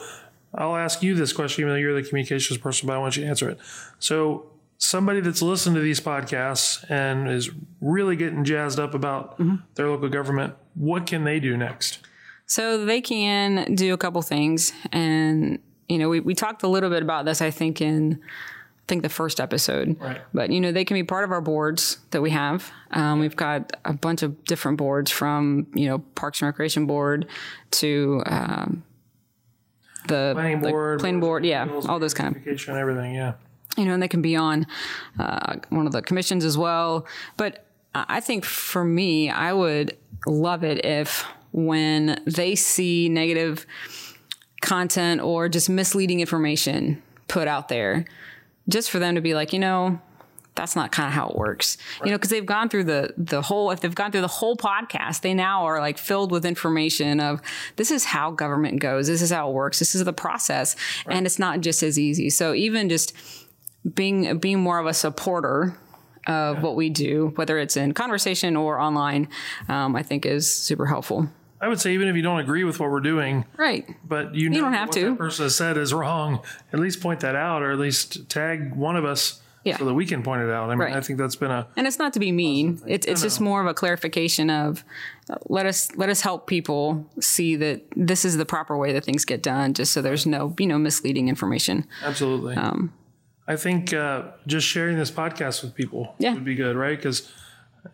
I'll 0.55 0.77
ask 0.77 1.03
you 1.03 1.15
this 1.15 1.33
question, 1.33 1.63
even 1.63 1.73
though 1.73 1.79
you're 1.79 1.95
the 1.95 2.07
communications 2.07 2.59
person, 2.59 2.87
but 2.87 2.95
I 2.95 2.99
want 2.99 3.17
you 3.17 3.23
to 3.23 3.29
answer 3.29 3.49
it. 3.49 3.59
So 3.99 4.51
somebody 4.79 5.21
that's 5.21 5.41
listened 5.41 5.77
to 5.77 5.81
these 5.81 6.01
podcasts 6.01 6.85
and 6.91 7.29
is 7.29 7.51
really 7.81 8.17
getting 8.17 8.45
jazzed 8.45 8.79
up 8.79 8.95
about 8.95 9.39
mm-hmm. 9.39 9.57
their 9.77 9.89
local 9.89 10.09
government, 10.09 10.55
what 10.75 11.07
can 11.07 11.25
they 11.25 11.41
do 11.41 11.57
next? 11.57 12.01
So 12.47 12.85
they 12.85 13.01
can 13.01 13.75
do 13.75 13.95
a 13.95 13.97
couple 13.97 14.21
things, 14.21 14.73
and 14.91 15.59
you 15.89 15.99
know, 15.99 16.09
we, 16.09 16.21
we 16.21 16.35
talked 16.35 16.63
a 16.63 16.69
little 16.69 16.91
bit 16.91 17.03
about 17.03 17.25
this. 17.25 17.41
I 17.41 17.51
think 17.51 17.81
in 17.81 18.21
think 18.89 19.03
the 19.03 19.09
first 19.09 19.41
episode, 19.41 19.97
Right. 20.01 20.21
But 20.35 20.51
you 20.51 20.61
know, 20.61 20.73
they 20.73 20.85
can 20.85 20.95
be 20.95 21.05
part 21.05 21.25
of 21.25 21.31
our 21.31 21.41
boards 21.41 21.99
that 22.11 22.21
we 22.21 22.31
have. 22.31 22.71
Um, 22.91 23.21
we've 23.21 23.37
got 23.37 23.73
a 23.85 23.93
bunch 23.93 24.23
of 24.23 24.45
different 24.45 24.79
boards, 24.79 25.11
from 25.11 25.67
you 25.75 25.87
know 25.87 25.99
Parks 25.99 26.41
and 26.41 26.47
Recreation 26.47 26.87
Board 26.87 27.27
to 27.73 28.23
um, 28.27 28.83
the 30.09 30.33
Planning 30.35 30.61
board, 30.61 31.01
planning 31.01 31.21
board, 31.21 31.45
yeah, 31.45 31.69
all 31.89 31.99
those 31.99 32.15
kind 32.15 32.37
of 32.37 32.69
everything, 32.69 33.15
yeah. 33.15 33.35
you 33.77 33.85
know, 33.85 33.95
and 33.95 34.03
they 34.03 34.09
can 34.09 34.23
be 34.23 34.37
on 34.37 34.67
uh, 35.19 35.57
one 35.69 35.87
of 35.87 35.93
the 35.93 36.03
commissions 36.03 36.45
as 36.45 36.59
well. 36.59 37.07
But 37.37 37.67
I 37.95 38.21
think 38.21 38.45
for 38.45 38.85
me, 38.85 39.31
I 39.31 39.53
would 39.53 39.97
love 40.27 40.65
it 40.65 40.85
if 40.85 41.25
when 41.53 42.23
they 42.27 42.55
see 42.55 43.09
negative 43.09 43.67
content 44.61 45.21
or 45.21 45.49
just 45.49 45.69
misleading 45.69 46.21
information 46.21 47.03
put 47.29 47.47
out 47.49 47.69
there, 47.69 48.07
just 48.69 48.91
for 48.91 48.99
them 48.99 49.15
to 49.15 49.21
be 49.21 49.35
like, 49.35 49.53
you 49.53 49.59
know, 49.59 50.01
that's 50.55 50.77
not 50.77 50.93
kind 50.93 51.07
of 51.09 51.15
how 51.15 51.29
it 51.29 51.37
works. 51.37 51.79
You 52.05 52.11
know, 52.11 52.17
because 52.17 52.31
they've 52.31 52.45
gone 52.45 52.69
through 52.69 52.85
the 52.85 53.15
the 53.17 53.41
whole 53.41 53.71
if 53.71 53.81
they've 53.81 53.95
gone 53.95 54.13
through 54.13 54.21
the 54.21 54.29
whole 54.29 54.57
podcast, 54.57 55.23
they 55.23 55.35
now 55.35 55.65
are 55.65 55.81
like 55.81 55.99
filled 55.99 56.31
with 56.31 56.45
information 56.45 57.21
of 57.21 57.41
this 57.77 57.91
is 57.91 58.05
how 58.05 58.31
government 58.31 58.81
goes, 58.81 59.07
this 59.07 59.23
is 59.23 59.31
how 59.31 59.49
it 59.49 59.53
works, 59.55 59.79
this 59.79 59.95
is 59.95 60.05
the 60.05 60.13
process, 60.13 60.77
and 61.09 61.27
it's 61.27 61.39
not 61.39 61.61
just 61.61 61.83
as 61.83 61.99
easy. 61.99 62.29
So 62.29 62.55
even 62.55 62.89
just 62.89 63.15
being 63.95 64.39
being 64.39 64.61
more 64.61 64.79
of 64.79 64.87
a 64.87 64.95
supporter 64.95 65.77
of 66.27 66.63
what 66.63 66.77
we 66.77 66.89
do, 66.91 67.33
whether 67.35 67.59
it's 67.59 67.77
in 67.77 67.93
conversation 67.93 68.55
or 68.55 68.79
online, 68.79 69.29
um, 69.69 69.97
I 69.97 70.03
think 70.03 70.25
is 70.27 70.51
super 70.51 70.87
helpful. 70.87 71.29
I 71.63 71.69
would 71.69 71.81
say 71.81 71.95
even 71.95 72.09
if 72.09 72.17
you 72.17 72.23
don't 72.23 72.41
agree 72.41 72.65
with 72.65 72.81
what 72.81 72.91
we're 72.91 73.01
doing, 73.01 73.45
Right. 73.57 73.89
but 74.07 74.35
you, 74.35 74.51
know 74.51 74.61
don't 74.61 74.73
have 74.73 74.89
what 74.89 74.95
to. 74.97 75.11
that 75.11 75.19
person 75.19 75.45
has 75.45 75.55
said 75.57 75.77
is 75.79 75.95
wrong, 75.95 76.41
at 76.73 76.81
least 76.81 77.01
point 77.01 77.21
that 77.21 77.37
out, 77.37 77.63
or 77.63 77.71
at 77.71 77.79
least 77.79 78.29
tag 78.29 78.75
one 78.75 78.97
of 78.97 79.05
us 79.05 79.41
Yeah. 79.65 79.79
so 79.79 79.85
that 79.85 79.95
we 79.95 80.05
can 80.05 80.25
point 80.25 80.43
it 80.43 80.51
out. 80.51 80.67
I 80.71 80.71
mean, 80.75 80.79
Right. 80.81 80.93
I 80.97 81.01
think 81.01 81.21
that's 81.21 81.37
been 81.37 81.53
a 81.53 81.69
and 81.77 81.87
it's 81.87 81.99
not 82.01 82.13
to 82.15 82.19
be 82.21 82.33
mean 82.33 82.81
it's, 82.87 83.07
it's 83.07 83.23
just 83.23 83.41
more 83.41 83.61
of 83.61 83.69
a 83.69 83.75
clarification 83.75 84.51
of 84.51 84.83
uh, 85.31 85.37
let 85.49 85.65
us 85.67 85.89
let 85.95 86.09
us 86.09 86.21
help 86.23 86.49
people 86.49 87.07
see 87.21 87.55
that 87.55 87.83
this 87.95 88.25
is 88.25 88.37
the 88.37 88.45
proper 88.45 88.77
way 88.77 88.93
that 88.93 89.05
things 89.05 89.25
get 89.25 89.41
done 89.41 89.73
just 89.73 89.93
so 89.93 90.03
there's 90.03 90.27
no 90.27 90.53
you 90.59 90.67
know 90.67 90.79
misleading 90.79 91.29
information 91.29 91.87
Absolutely. 92.03 92.57
Um, 92.57 92.93
I 93.47 93.55
think 93.55 93.93
uh, 93.95 94.23
just 94.49 94.67
sharing 94.67 94.97
this 94.99 95.13
podcast 95.13 95.63
with 95.63 95.75
people 95.77 96.15
Yeah. 96.19 96.35
would 96.35 96.45
be 96.45 96.55
good, 96.57 96.75
right? 96.77 96.97
Because 96.99 97.31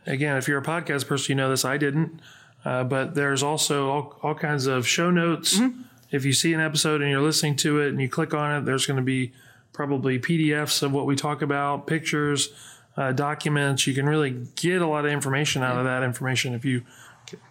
again, 0.07 0.37
if 0.38 0.49
you're 0.49 0.59
a 0.59 0.62
podcast 0.64 1.07
person, 1.07 1.33
you 1.33 1.37
know 1.37 1.49
this. 1.50 1.64
I 1.66 1.76
didn't, 1.78 2.21
uh, 2.65 2.85
but 2.85 3.15
there's 3.15 3.43
also 3.43 3.88
all, 3.91 4.19
all 4.23 4.35
kinds 4.35 4.67
of 4.67 4.87
show 4.87 5.11
notes. 5.11 5.59
Mm-hmm. 5.59 5.83
If 6.11 6.25
you 6.25 6.33
see 6.33 6.53
an 6.55 6.61
episode 6.61 7.03
and 7.03 7.11
you're 7.11 7.21
listening 7.23 7.57
to 7.57 7.81
it 7.81 7.88
and 7.88 8.00
you 8.00 8.09
click 8.09 8.33
on 8.35 8.57
it, 8.57 8.65
there's 8.65 8.87
going 8.87 8.97
to 8.97 9.03
be 9.03 9.33
probably 9.73 10.19
PDFs 10.19 10.83
of 10.83 10.93
what 10.93 11.07
we 11.07 11.15
talk 11.15 11.43
about, 11.43 11.87
pictures, 11.87 12.49
uh, 12.97 13.12
documents. 13.12 13.87
You 13.87 13.95
can 13.95 14.07
really 14.07 14.47
get 14.57 14.83
a 14.83 14.87
lot 14.87 15.05
of 15.05 15.12
information 15.12 15.62
out 15.62 15.77
of 15.77 15.85
that 15.85 16.03
information 16.03 16.55
if 16.55 16.65
you. 16.65 16.83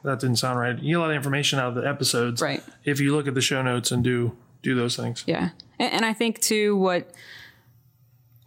That 0.04 0.20
didn't 0.20 0.38
sound 0.38 0.58
right. 0.58 0.76
You 0.80 0.94
get 0.96 0.98
a 0.98 1.00
lot 1.02 1.10
of 1.12 1.16
information 1.16 1.60
out 1.60 1.68
of 1.70 1.76
the 1.76 1.88
episodes, 1.88 2.42
Right. 2.42 2.64
If 2.84 3.00
you 3.00 3.16
look 3.16 3.28
at 3.28 3.36
the 3.36 3.42
show 3.42 3.62
notes 3.62 3.92
and 3.92 4.04
do 4.04 4.36
do 4.64 4.74
those 4.74 4.96
things. 4.96 5.24
yeah 5.28 5.50
and, 5.78 5.94
and 5.94 6.06
i 6.06 6.12
think 6.14 6.40
too 6.40 6.76
what 6.76 7.12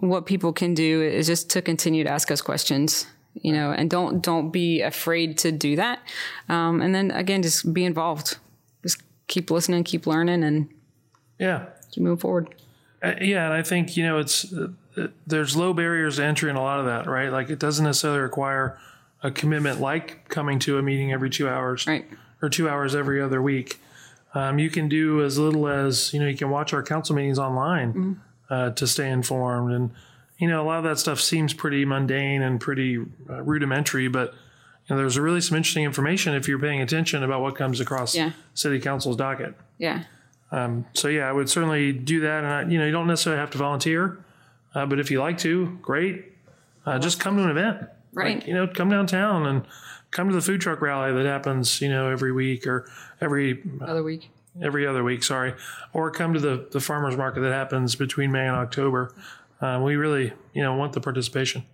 what 0.00 0.26
people 0.26 0.52
can 0.52 0.74
do 0.74 1.02
is 1.02 1.28
just 1.28 1.48
to 1.50 1.62
continue 1.62 2.02
to 2.02 2.10
ask 2.10 2.30
us 2.32 2.40
questions 2.42 3.06
you 3.34 3.52
know 3.52 3.70
and 3.72 3.90
don't 3.90 4.22
don't 4.22 4.50
be 4.50 4.80
afraid 4.82 5.38
to 5.38 5.52
do 5.52 5.76
that 5.76 6.00
um, 6.48 6.80
and 6.80 6.94
then 6.94 7.10
again 7.10 7.42
just 7.42 7.72
be 7.72 7.84
involved 7.84 8.38
just 8.82 9.02
keep 9.28 9.50
listening 9.50 9.84
keep 9.84 10.06
learning 10.06 10.42
and 10.42 10.68
Yeah, 11.38 11.66
keep 11.90 12.02
moving 12.02 12.18
forward 12.18 12.54
Uh, 13.02 13.14
yeah, 13.20 13.44
and 13.46 13.54
I 13.54 13.62
think 13.62 13.96
you 13.96 14.04
know 14.04 14.18
it's 14.18 14.52
uh, 14.52 14.68
uh, 14.96 15.06
there's 15.26 15.56
low 15.56 15.72
barriers 15.72 16.16
to 16.16 16.24
entry 16.24 16.50
in 16.50 16.56
a 16.56 16.60
lot 16.62 16.80
of 16.80 16.86
that, 16.86 17.06
right? 17.06 17.30
Like 17.30 17.48
it 17.48 17.58
doesn't 17.58 17.84
necessarily 17.84 18.20
require 18.20 18.78
a 19.22 19.30
commitment 19.30 19.80
like 19.80 20.28
coming 20.28 20.58
to 20.60 20.78
a 20.78 20.82
meeting 20.82 21.12
every 21.12 21.30
two 21.30 21.48
hours, 21.48 21.86
right 21.86 22.04
or 22.42 22.48
two 22.48 22.68
hours 22.68 22.94
every 22.94 23.20
other 23.22 23.40
week. 23.40 23.78
Um, 24.34 24.58
you 24.58 24.70
can 24.70 24.88
do 24.88 25.22
as 25.24 25.38
little 25.38 25.68
as 25.68 26.12
you 26.12 26.20
know. 26.20 26.26
You 26.26 26.36
can 26.36 26.50
watch 26.50 26.72
our 26.72 26.82
council 26.82 27.14
meetings 27.14 27.38
online 27.38 28.20
uh, 28.50 28.70
to 28.70 28.86
stay 28.86 29.08
informed, 29.08 29.72
and 29.72 29.90
you 30.40 30.48
know 30.48 30.62
a 30.62 30.66
lot 30.66 30.78
of 30.78 30.84
that 30.84 30.98
stuff 30.98 31.20
seems 31.20 31.54
pretty 31.54 31.84
mundane 31.84 32.42
and 32.42 32.60
pretty 32.60 32.98
uh, 33.28 33.42
rudimentary, 33.42 34.08
but 34.08 34.32
you 34.86 34.94
know 34.94 34.96
there's 34.96 35.18
really 35.18 35.40
some 35.40 35.56
interesting 35.56 35.84
information 35.84 36.34
if 36.34 36.48
you're 36.48 36.58
paying 36.58 36.80
attention 36.80 37.22
about 37.22 37.40
what 37.42 37.54
comes 37.54 37.78
across 37.80 38.14
Yeah. 38.16 38.32
city 38.54 38.80
council's 38.80 39.16
docket. 39.16 39.54
yeah 39.78 40.04
So 40.94 41.08
yeah, 41.08 41.28
I 41.28 41.32
would 41.32 41.48
certainly 41.48 41.92
do 41.92 42.20
that. 42.20 42.42
And 42.44 42.46
I, 42.46 42.62
you 42.72 42.78
know, 42.78 42.86
you 42.86 42.92
don't 42.92 43.06
necessarily 43.06 43.38
have 43.40 43.50
to 43.50 43.58
volunteer, 43.58 44.18
uh, 44.74 44.86
but 44.86 44.98
if 44.98 45.10
you 45.10 45.20
like 45.20 45.38
to, 45.38 45.78
great. 45.82 46.24
Uh, 46.84 46.98
just 46.98 47.20
come 47.20 47.36
to 47.36 47.44
an 47.44 47.50
event, 47.50 47.88
Right. 48.12 48.36
Like, 48.38 48.46
you 48.48 48.54
know, 48.54 48.66
come 48.66 48.88
downtown 48.90 49.46
and 49.46 49.64
come 50.10 50.28
to 50.28 50.34
the 50.34 50.40
food 50.40 50.60
truck 50.60 50.80
rally 50.80 51.12
that 51.12 51.24
happens, 51.26 51.80
you 51.80 51.88
know, 51.88 52.10
every 52.10 52.32
week 52.32 52.66
or 52.66 52.90
every 53.20 53.62
other 53.80 54.02
week 54.02 54.30
every 54.60 54.84
other 54.84 55.04
week. 55.04 55.22
Sorry, 55.22 55.54
or 55.92 56.10
come 56.10 56.34
to 56.34 56.40
the 56.40 56.66
the 56.72 56.80
farmers 56.80 57.16
market 57.16 57.40
that 57.42 57.52
happens 57.52 57.94
between 57.94 58.32
May 58.32 58.48
and 58.48 58.56
October. 58.56 59.14
Uh, 59.60 59.80
we 59.82 59.96
really, 59.96 60.32
you 60.54 60.62
know, 60.62 60.74
want 60.74 60.92
the 60.92 61.00
participation. 61.00 61.64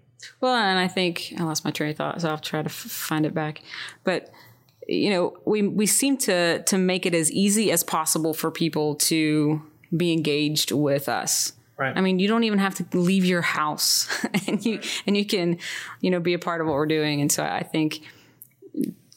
Well, 0.40 0.54
and 0.54 0.78
I 0.78 0.88
think 0.88 1.34
I 1.38 1.42
lost 1.42 1.64
my 1.64 1.70
train 1.70 1.90
of 1.90 1.96
thought, 1.96 2.20
so 2.20 2.30
I'll 2.30 2.38
try 2.38 2.62
to 2.62 2.68
f- 2.68 2.72
find 2.72 3.26
it 3.26 3.34
back. 3.34 3.62
But 4.04 4.30
you 4.88 5.10
know, 5.10 5.36
we 5.44 5.62
we 5.62 5.86
seem 5.86 6.16
to 6.18 6.62
to 6.62 6.78
make 6.78 7.06
it 7.06 7.14
as 7.14 7.30
easy 7.30 7.70
as 7.70 7.82
possible 7.82 8.34
for 8.34 8.50
people 8.50 8.94
to 8.96 9.62
be 9.96 10.12
engaged 10.12 10.72
with 10.72 11.08
us. 11.08 11.52
Right. 11.78 11.94
I 11.94 12.00
mean, 12.00 12.18
you 12.18 12.26
don't 12.26 12.44
even 12.44 12.58
have 12.58 12.74
to 12.76 12.98
leave 12.98 13.24
your 13.24 13.42
house, 13.42 14.08
and 14.46 14.64
you 14.64 14.80
and 15.06 15.16
you 15.16 15.26
can, 15.26 15.58
you 16.00 16.10
know, 16.10 16.20
be 16.20 16.34
a 16.34 16.38
part 16.38 16.60
of 16.60 16.66
what 16.66 16.74
we're 16.74 16.86
doing. 16.86 17.20
And 17.20 17.30
so 17.30 17.44
I 17.44 17.62
think 17.62 18.00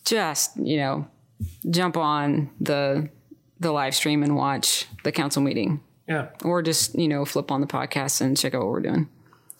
just 0.05 0.57
you 0.57 0.77
know, 0.77 1.07
jump 1.69 1.97
on 1.97 2.49
the 2.59 3.09
the 3.59 3.71
live 3.71 3.95
stream 3.95 4.23
and 4.23 4.35
watch 4.35 4.85
the 5.03 5.11
council 5.11 5.41
meeting, 5.41 5.81
Yeah. 6.09 6.29
or 6.43 6.61
just 6.61 6.95
you 6.97 7.07
know, 7.07 7.23
flip 7.23 7.51
on 7.51 7.61
the 7.61 7.67
podcast 7.67 8.19
and 8.21 8.35
check 8.37 8.53
out 8.53 8.61
what 8.61 8.69
we're 8.71 8.81
doing. 8.81 9.07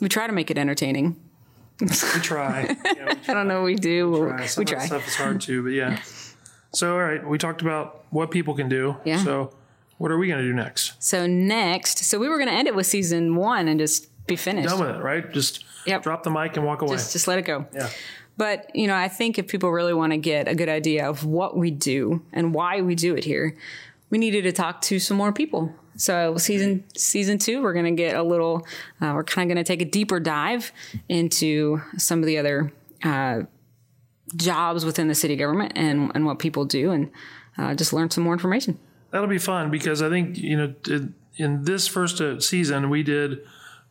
We 0.01 0.09
try 0.09 0.27
to 0.27 0.33
make 0.33 0.49
it 0.51 0.57
entertaining. 0.57 1.15
We 1.81 1.87
try. 1.87 2.75
Yeah, 2.85 3.05
we 3.05 3.11
I 3.29 3.33
don't 3.33 3.47
know. 3.47 3.63
We 3.63 3.75
do. 3.75 4.09
We 4.11 4.17
try. 4.19 4.45
Some 4.47 4.61
we 4.61 4.65
try. 4.65 4.85
stuff 4.85 5.07
is 5.07 5.15
hard 5.15 5.39
too, 5.41 5.63
but 5.63 5.69
yeah. 5.69 6.01
So, 6.73 6.93
all 6.93 6.99
right, 7.01 7.25
we 7.25 7.37
talked 7.37 7.61
about 7.61 8.03
what 8.09 8.31
people 8.31 8.53
can 8.55 8.67
do. 8.69 8.97
Yeah. 9.05 9.23
So, 9.23 9.53
what 9.97 10.11
are 10.11 10.17
we 10.17 10.27
going 10.27 10.39
to 10.41 10.45
do 10.47 10.53
next? 10.53 10.93
So 11.03 11.25
next, 11.27 11.99
so 11.99 12.19
we 12.19 12.27
were 12.29 12.37
going 12.37 12.49
to 12.49 12.53
end 12.53 12.67
it 12.67 12.75
with 12.75 12.85
season 12.85 13.35
one 13.35 13.67
and 13.67 13.79
just 13.79 14.07
be 14.27 14.35
finished. 14.35 14.69
Done 14.69 14.79
with 14.79 14.89
it, 14.95 15.01
right? 15.01 15.31
Just 15.31 15.63
Yep. 15.85 16.03
drop 16.03 16.23
the 16.23 16.29
mic 16.29 16.57
and 16.57 16.65
walk 16.65 16.81
away. 16.81 16.91
Just 16.97 17.13
just 17.13 17.27
let 17.27 17.39
it 17.39 17.43
go. 17.45 17.65
yeah. 17.73 17.89
But, 18.37 18.73
you 18.75 18.87
know, 18.87 18.95
I 18.95 19.07
think 19.09 19.37
if 19.39 19.47
people 19.47 19.69
really 19.71 19.93
want 19.93 20.11
to 20.13 20.17
get 20.17 20.47
a 20.47 20.55
good 20.55 20.69
idea 20.69 21.09
of 21.09 21.25
what 21.25 21.57
we 21.57 21.71
do 21.71 22.23
and 22.31 22.53
why 22.53 22.81
we 22.81 22.95
do 22.95 23.15
it 23.15 23.23
here, 23.25 23.55
we 24.09 24.17
needed 24.17 24.43
to 24.43 24.51
talk 24.53 24.81
to 24.83 24.99
some 24.99 25.17
more 25.17 25.31
people. 25.33 25.73
So 25.99 26.37
season 26.37 26.83
season 26.95 27.37
two, 27.37 27.61
we're 27.61 27.73
going 27.73 27.85
to 27.95 28.01
get 28.03 28.15
a 28.15 28.23
little. 28.23 28.65
Uh, 29.01 29.11
we're 29.15 29.23
kind 29.23 29.49
of 29.51 29.55
going 29.55 29.63
to 29.63 29.67
take 29.67 29.81
a 29.81 29.89
deeper 29.89 30.19
dive 30.19 30.71
into 31.09 31.81
some 31.97 32.19
of 32.19 32.25
the 32.25 32.37
other 32.37 32.71
uh, 33.03 33.41
jobs 34.35 34.85
within 34.85 35.07
the 35.07 35.15
city 35.15 35.35
government 35.35 35.73
and 35.75 36.11
and 36.15 36.25
what 36.25 36.39
people 36.39 36.65
do, 36.65 36.91
and 36.91 37.11
uh, 37.57 37.73
just 37.75 37.93
learn 37.93 38.09
some 38.09 38.23
more 38.23 38.33
information. 38.33 38.79
That'll 39.11 39.27
be 39.27 39.39
fun 39.39 39.71
because 39.71 40.01
I 40.01 40.09
think, 40.09 40.37
you 40.37 40.55
know, 40.57 40.73
in- 41.37 41.63
this 41.63 41.87
first 41.87 42.21
uh, 42.21 42.39
season, 42.39 42.89
we 42.89 43.01
did 43.03 43.39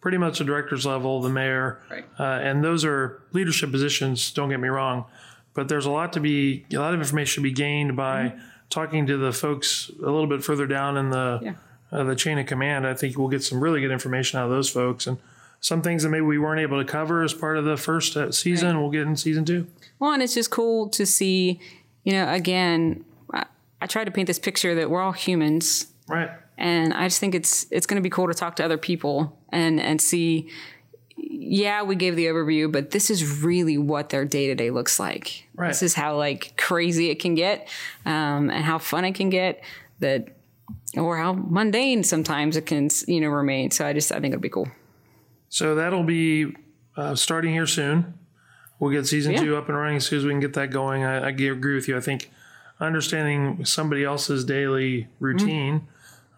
pretty 0.00 0.16
much 0.16 0.38
the 0.38 0.44
director's 0.44 0.86
level, 0.86 1.20
the 1.20 1.28
mayor, 1.28 1.80
Right. 1.90 2.04
uh, 2.20 2.22
and 2.22 2.62
those 2.62 2.84
are 2.84 3.20
leadership 3.32 3.72
positions, 3.72 4.30
don't 4.30 4.48
get 4.48 4.60
me 4.60 4.68
wrong. 4.68 5.06
But 5.54 5.68
there's 5.68 5.86
a 5.86 5.90
lot 5.90 6.12
to 6.12 6.20
be, 6.20 6.64
a 6.72 6.76
lot 6.78 6.94
of 6.94 7.00
information 7.00 7.42
to 7.42 7.48
be 7.48 7.52
gained 7.52 7.96
by 7.96 8.34
talking 8.70 9.06
to 9.06 9.16
the 9.16 9.32
folks 9.32 9.90
a 9.98 10.02
little 10.04 10.28
bit 10.28 10.44
further 10.44 10.66
down 10.68 10.96
in 10.96 11.10
the, 11.10 11.40
Yeah. 11.42 11.54
Uh, 11.92 12.04
the 12.04 12.14
chain 12.16 12.38
of 12.38 12.46
command. 12.46 12.86
I 12.86 12.94
think 12.94 13.16
we'll 13.18 13.28
get 13.28 13.42
some 13.42 13.60
really 13.60 13.80
good 13.80 13.90
information 13.90 14.38
out 14.38 14.44
of 14.44 14.50
those 14.50 14.68
folks. 14.70 15.06
And 15.06 15.18
some 15.60 15.82
things 15.82 16.02
that 16.04 16.10
maybe 16.10 16.22
we 16.22 16.38
weren't 16.38 16.60
able 16.60 16.78
to 16.78 16.84
cover 16.84 17.22
as 17.22 17.34
part 17.34 17.56
of 17.58 17.64
the 17.64 17.76
first 17.76 18.16
uh, 18.16 18.30
season, 18.30 18.80
we'll 18.80 18.90
get 18.90 19.02
in 19.02 19.16
season 19.16 19.44
two. 19.44 19.66
Well, 19.98 20.12
and 20.12 20.22
it's 20.22 20.34
just 20.34 20.50
cool 20.50 20.88
to 20.90 21.04
see, 21.04 21.58
you 22.04 22.12
know, 22.12 22.32
again, 22.32 23.04
I, 23.32 23.46
I 23.80 23.86
try 23.86 24.04
to 24.04 24.10
paint 24.10 24.28
this 24.28 24.38
picture 24.38 24.74
that 24.76 24.88
we're 24.90 25.00
all 25.00 25.12
humans 25.12 25.86
Right. 26.06 26.30
and 26.56 26.94
I 26.94 27.06
just 27.06 27.18
think 27.20 27.34
it's 27.34 27.66
it's 27.70 27.86
going 27.86 27.96
to 27.96 28.02
be 28.02 28.08
cool 28.10 28.28
to 28.28 28.34
talk 28.34 28.56
to 28.56 28.64
other 28.64 28.78
people 28.78 29.36
and 29.50 29.80
and 29.80 30.00
see. 30.00 30.48
Yeah, 31.16 31.82
we 31.82 31.96
gave 31.96 32.14
the 32.14 32.26
overview, 32.26 32.70
but 32.70 32.92
this 32.92 33.10
is 33.10 33.42
really 33.42 33.76
what 33.76 34.10
their 34.10 34.24
day 34.24 34.46
to 34.46 34.54
day 34.54 34.70
looks 34.70 35.00
like. 35.00 35.48
Right. 35.56 35.68
This 35.68 35.82
is 35.82 35.94
how 35.94 36.16
like 36.16 36.56
crazy 36.56 37.10
it 37.10 37.16
can 37.20 37.34
get, 37.34 37.68
um, 38.06 38.50
and 38.50 38.64
how 38.64 38.78
fun 38.78 39.04
it 39.04 39.12
can 39.16 39.28
get. 39.28 39.62
That, 39.98 40.28
or 40.96 41.16
how 41.16 41.32
mundane 41.32 42.02
sometimes 42.04 42.56
it 42.56 42.66
can 42.66 42.88
you 43.06 43.20
know 43.20 43.28
remain. 43.28 43.70
So 43.70 43.86
I 43.86 43.92
just 43.92 44.12
I 44.12 44.20
think 44.20 44.32
it'll 44.32 44.42
be 44.42 44.48
cool. 44.48 44.68
So 45.48 45.74
that'll 45.74 46.02
be 46.04 46.54
uh, 46.96 47.14
starting 47.14 47.52
here 47.54 47.66
soon. 47.66 48.14
We'll 48.78 48.92
get 48.92 49.06
season 49.06 49.32
Yeah. 49.32 49.40
two 49.42 49.56
up 49.56 49.68
and 49.68 49.76
running 49.76 49.96
as 49.96 50.06
soon 50.06 50.18
as 50.20 50.24
we 50.24 50.30
can 50.30 50.40
get 50.40 50.52
that 50.54 50.70
going. 50.70 51.02
I, 51.04 51.16
I 51.18 51.28
agree 51.30 51.74
with 51.74 51.88
you. 51.88 51.96
I 51.96 52.00
think 52.00 52.30
understanding 52.80 53.64
somebody 53.64 54.04
else's 54.04 54.44
daily 54.44 55.08
routine 55.18 55.88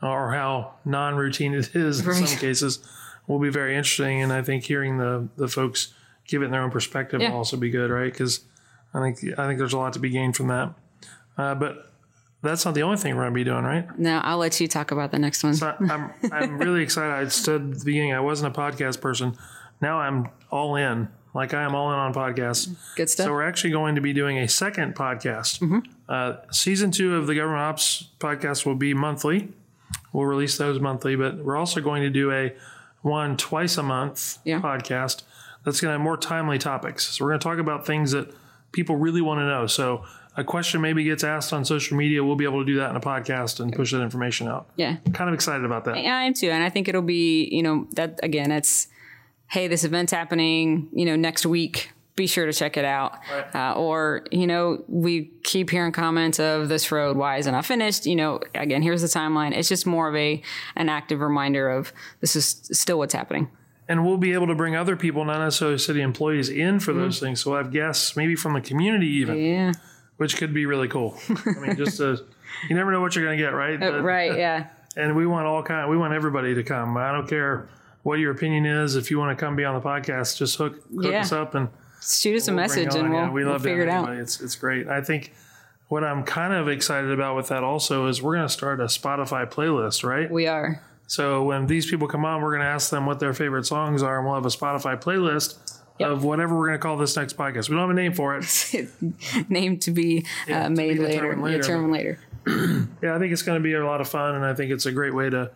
or 0.02 0.32
how 0.32 0.74
non-routine 0.86 1.52
it 1.54 1.74
is 1.76 2.00
in 2.00 2.06
Right. 2.06 2.26
some 2.28 2.38
cases 2.48 2.78
will 3.26 3.38
be 3.38 3.50
very 3.50 3.76
interesting. 3.76 4.22
And 4.22 4.32
I 4.32 4.42
think 4.42 4.64
hearing 4.64 4.98
the 4.98 5.28
the 5.36 5.48
folks 5.48 5.92
give 6.26 6.42
it 6.42 6.50
their 6.50 6.62
own 6.62 6.70
perspective 6.70 7.20
Yeah. 7.20 7.30
will 7.30 7.38
also 7.38 7.56
be 7.56 7.70
good, 7.70 7.90
right? 7.90 8.10
Because 8.12 8.40
I 8.94 9.00
think 9.00 9.38
I 9.38 9.46
think 9.46 9.58
there's 9.58 9.72
a 9.74 9.78
lot 9.78 9.92
to 9.94 9.98
be 9.98 10.10
gained 10.10 10.36
from 10.36 10.48
that. 10.48 10.72
Uh, 11.36 11.54
but 11.54 11.89
that's 12.42 12.64
not 12.64 12.74
the 12.74 12.82
only 12.82 12.96
thing 12.96 13.14
we're 13.16 13.22
going 13.22 13.32
to 13.32 13.38
be 13.38 13.44
doing, 13.44 13.64
right? 13.64 13.98
Now 13.98 14.20
I'll 14.24 14.38
let 14.38 14.60
you 14.60 14.68
talk 14.68 14.90
about 14.90 15.10
the 15.10 15.18
next 15.18 15.42
one. 15.44 15.54
So 15.54 15.74
I'm 15.78 16.10
I'm 16.32 16.58
really 16.58 16.82
excited. 16.82 17.12
I 17.12 17.28
said 17.28 17.60
at 17.62 17.78
the 17.80 17.84
beginning 17.84 18.12
I 18.14 18.20
wasn't 18.20 18.56
a 18.56 18.60
podcast 18.60 19.00
person. 19.00 19.36
Now 19.80 19.98
I'm 19.98 20.28
all 20.50 20.76
in. 20.76 21.08
Like 21.32 21.54
I 21.54 21.62
am 21.62 21.74
all 21.76 21.92
in 21.92 21.98
on 21.98 22.12
podcasts. 22.12 22.74
Good 22.96 23.08
stuff. 23.08 23.26
So 23.26 23.32
we're 23.32 23.46
actually 23.46 23.70
going 23.70 23.94
to 23.94 24.00
be 24.00 24.12
doing 24.12 24.38
a 24.38 24.48
second 24.48 24.96
podcast. 24.96 25.60
Mm-hmm. 25.60 25.78
Uh, 26.08 26.36
season 26.50 26.90
two 26.90 27.14
of 27.16 27.26
the 27.28 27.34
Government 27.36 27.60
Ops 27.62 28.08
podcast 28.18 28.66
will 28.66 28.74
be 28.74 28.94
monthly. 28.94 29.48
We'll 30.12 30.26
release 30.26 30.58
those 30.58 30.80
monthly, 30.80 31.14
but 31.14 31.38
we're 31.44 31.56
also 31.56 31.80
going 31.80 32.02
to 32.02 32.10
do 32.10 32.32
a 32.32 32.52
one 33.02 33.36
twice 33.36 33.78
a 33.78 33.82
month 33.82 34.38
Yeah. 34.44 34.60
podcast 34.60 35.22
that's 35.64 35.80
going 35.80 35.90
to 35.90 35.92
have 35.92 36.00
more 36.00 36.16
timely 36.16 36.58
topics. 36.58 37.06
So 37.06 37.24
we're 37.24 37.30
going 37.30 37.40
to 37.40 37.44
talk 37.44 37.58
about 37.58 37.86
things 37.86 38.10
that 38.12 38.34
people 38.72 38.96
really 38.96 39.20
want 39.20 39.38
to 39.38 39.46
know. 39.46 39.66
So 39.68 40.04
a 40.36 40.44
question 40.44 40.80
maybe 40.80 41.04
gets 41.04 41.24
asked 41.24 41.52
on 41.52 41.64
social 41.64 41.96
media, 41.96 42.22
we'll 42.24 42.36
be 42.36 42.44
able 42.44 42.60
to 42.60 42.64
do 42.64 42.76
that 42.78 42.90
in 42.90 42.96
a 42.96 43.00
podcast 43.00 43.60
and 43.60 43.72
push 43.72 43.92
that 43.92 44.00
information 44.02 44.48
out. 44.48 44.68
yeah. 44.76 44.96
Kind 45.12 45.28
of 45.28 45.34
excited 45.34 45.64
about 45.64 45.84
that. 45.86 46.02
Yeah, 46.02 46.16
I 46.16 46.22
am 46.24 46.34
too, 46.34 46.50
and 46.50 46.62
I 46.62 46.68
think 46.70 46.88
it'll 46.88 47.02
be 47.02 47.48
you 47.50 47.62
know 47.62 47.86
that 47.92 48.20
again. 48.22 48.50
It's 48.52 48.88
hey, 49.48 49.66
this 49.68 49.84
event's 49.84 50.12
happening 50.12 50.88
you 50.92 51.04
know 51.04 51.16
next 51.16 51.44
week. 51.46 51.90
Be 52.16 52.26
sure 52.26 52.44
to 52.44 52.52
check 52.52 52.76
it 52.76 52.84
out. 52.84 53.18
Right. 53.32 53.54
Uh, 53.54 53.74
or 53.74 54.24
you 54.30 54.46
know 54.46 54.84
we 54.88 55.30
keep 55.42 55.70
hearing 55.70 55.92
comments 55.92 56.38
of 56.38 56.68
this 56.68 56.92
road 56.92 57.16
why 57.16 57.38
isn't 57.38 57.54
it 57.54 57.64
finished? 57.64 58.04
You 58.06 58.16
know 58.16 58.40
again 58.54 58.82
here's 58.82 59.00
the 59.02 59.08
timeline. 59.08 59.52
It's 59.56 59.68
just 59.68 59.86
more 59.86 60.08
of 60.08 60.14
a 60.16 60.42
an 60.76 60.88
active 60.90 61.20
reminder 61.20 61.70
of 61.70 61.92
this 62.20 62.36
is 62.36 62.46
still 62.72 62.98
what's 62.98 63.14
happening. 63.14 63.48
and 63.88 64.04
we'll 64.04 64.18
be 64.18 64.32
able 64.34 64.46
to 64.48 64.54
bring 64.54 64.76
other 64.76 64.96
people, 64.96 65.24
not 65.24 65.38
necessarily 65.42 65.78
city 65.78 66.00
employees, 66.02 66.48
in 66.48 66.78
for 66.78 66.92
those 66.92 67.18
things. 67.18 67.40
So 67.42 67.50
we'll 67.52 67.62
have 67.62 67.72
guests, 67.72 68.14
maybe 68.16 68.36
from 68.36 68.52
the 68.52 68.60
community 68.60 69.08
even, 69.08 69.36
Yeah. 69.36 69.72
Which 70.20 70.36
could 70.36 70.52
be 70.52 70.66
really 70.66 70.86
cool. 70.86 71.16
I 71.46 71.58
mean, 71.60 71.76
just 71.76 71.98
you 72.68 72.76
never 72.76 72.92
know 72.92 73.00
what 73.00 73.16
you're 73.16 73.24
going 73.24 73.38
to 73.38 73.42
get, 73.42 73.54
right? 73.54 73.82
Uh, 73.82 73.90
but- 73.92 74.02
right. 74.02 74.36
Yeah. 74.36 74.66
And 74.96 75.14
we 75.14 75.24
want 75.24 75.46
all 75.46 75.62
kind. 75.62 75.88
We 75.88 75.96
want 75.96 76.12
everybody 76.14 76.52
to 76.56 76.64
come. 76.64 76.96
I 76.96 77.12
don't 77.12 77.28
care 77.28 77.68
what 78.02 78.18
your 78.18 78.32
opinion 78.32 78.66
is. 78.66 78.96
If 78.96 79.08
you 79.08 79.20
want 79.20 79.38
to 79.38 79.40
come 79.40 79.54
be 79.54 79.64
on 79.64 79.76
the 79.76 79.80
podcast, 79.80 80.36
just 80.36 80.56
hook, 80.56 80.74
hook 80.92 81.12
Yeah. 81.12 81.20
us 81.20 81.30
up 81.30 81.54
and 81.54 81.68
Shoot 82.02 82.34
us 82.36 82.48
a 82.48 82.50
we'll 82.50 82.66
bring 82.66 82.84
message 82.84 82.94
and 82.96 83.10
we'll, 83.10 83.18
Yeah, 83.20 83.30
we 83.30 83.44
we'll 83.44 83.52
love 83.52 83.62
figure 83.62 83.84
it 83.84 83.88
out. 83.88 83.98
anybody. 84.08 84.20
It's 84.20 84.40
it's 84.40 84.56
great. 84.56 84.88
I 84.88 85.00
think 85.00 85.32
what 85.86 86.02
I'm 86.02 86.24
kind 86.24 86.52
of 86.52 86.68
excited 86.68 87.12
about 87.12 87.36
with 87.36 87.46
that 87.48 87.62
also 87.62 88.08
is 88.08 88.20
we're 88.20 88.34
going 88.34 88.48
to 88.48 88.52
start 88.52 88.80
a 88.80 88.86
Spotify 88.86 89.48
playlist, 89.48 90.02
right? 90.04 90.28
We 90.28 90.48
are. 90.48 90.82
So 91.06 91.44
when 91.44 91.68
these 91.68 91.88
people 91.88 92.08
come 92.08 92.24
on, 92.24 92.42
we're 92.42 92.50
going 92.50 92.62
to 92.62 92.66
ask 92.66 92.90
them 92.90 93.06
what 93.06 93.20
their 93.20 93.32
favorite 93.32 93.66
songs 93.66 94.02
are, 94.02 94.16
and 94.18 94.26
we'll 94.26 94.34
have 94.34 94.44
a 94.44 94.48
Spotify 94.48 95.00
playlist 95.00 95.79
of 96.08 96.24
whatever 96.24 96.56
we're 96.56 96.66
going 96.68 96.78
to 96.78 96.82
call 96.82 96.96
this 96.96 97.16
next 97.16 97.36
podcast. 97.36 97.68
We 97.68 97.74
don't 97.76 97.82
have 97.88 97.90
a 97.90 97.94
name 97.94 98.12
for 98.14 98.36
it. 98.38 98.88
Name 99.50 99.78
to 99.80 99.90
be 99.90 100.24
Yeah, 100.48 100.60
uh, 100.60 100.62
to 100.64 100.70
be 100.70 100.76
made 100.76 100.98
later. 100.98 101.12
determined 101.12 101.42
later. 101.42 101.62
Determined 101.62 101.92
later. 101.92 102.18
Yeah, 103.02 103.14
I 103.14 103.18
think 103.18 103.32
it's 103.32 103.42
going 103.42 103.58
to 103.58 103.62
be 103.62 103.74
a 103.74 103.84
lot 103.84 104.00
of 104.00 104.08
fun, 104.08 104.34
and 104.34 104.44
I 104.44 104.54
think 104.54 104.70
it's 104.72 104.86
a 104.86 104.92
great 104.92 105.14
way 105.14 105.28
to 105.30 105.50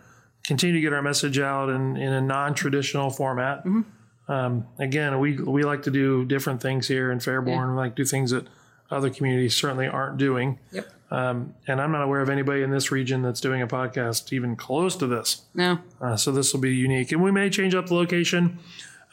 continue 0.47 0.75
to 0.75 0.81
get 0.81 0.93
our 0.93 1.03
message 1.03 1.39
out 1.39 1.71
in, 1.71 1.97
in 1.97 2.13
a 2.13 2.21
non-traditional 2.21 3.11
format. 3.11 3.65
Mm-hmm. 3.65 4.31
Um, 4.31 4.67
again, 4.79 5.19
we 5.19 5.37
we 5.37 5.63
like 5.65 5.83
to 5.83 5.91
do 5.91 6.25
different 6.25 6.63
things 6.63 6.89
here 6.89 7.11
in 7.11 7.19
Fairborn. 7.19 7.71
We 7.71 7.77
like 7.77 7.97
to 7.97 8.03
do 8.03 8.07
things 8.07 8.31
that 8.31 8.47
other 8.91 9.11
communities 9.11 9.55
certainly 9.57 9.87
aren't 9.87 10.17
doing. 10.19 10.59
Yep. 10.73 10.91
Um, 11.11 11.55
and 11.67 11.81
I'm 11.81 11.93
not 11.93 12.03
aware 12.03 12.21
of 12.21 12.29
anybody 12.31 12.63
in 12.63 12.71
this 12.71 12.91
region 12.91 13.23
that's 13.23 13.41
doing 13.41 13.61
a 13.63 13.67
podcast 13.67 14.33
even 14.33 14.57
close 14.57 14.97
to 14.97 15.07
this. 15.07 15.43
No. 15.55 15.79
Uh, 16.01 16.17
so 16.17 16.33
this 16.33 16.53
will 16.53 16.61
be 16.61 16.75
unique, 16.75 17.13
and 17.13 17.23
we 17.23 17.31
may 17.31 17.51
change 17.51 17.75
up 17.75 17.87
the 17.87 17.95
location. 17.95 18.59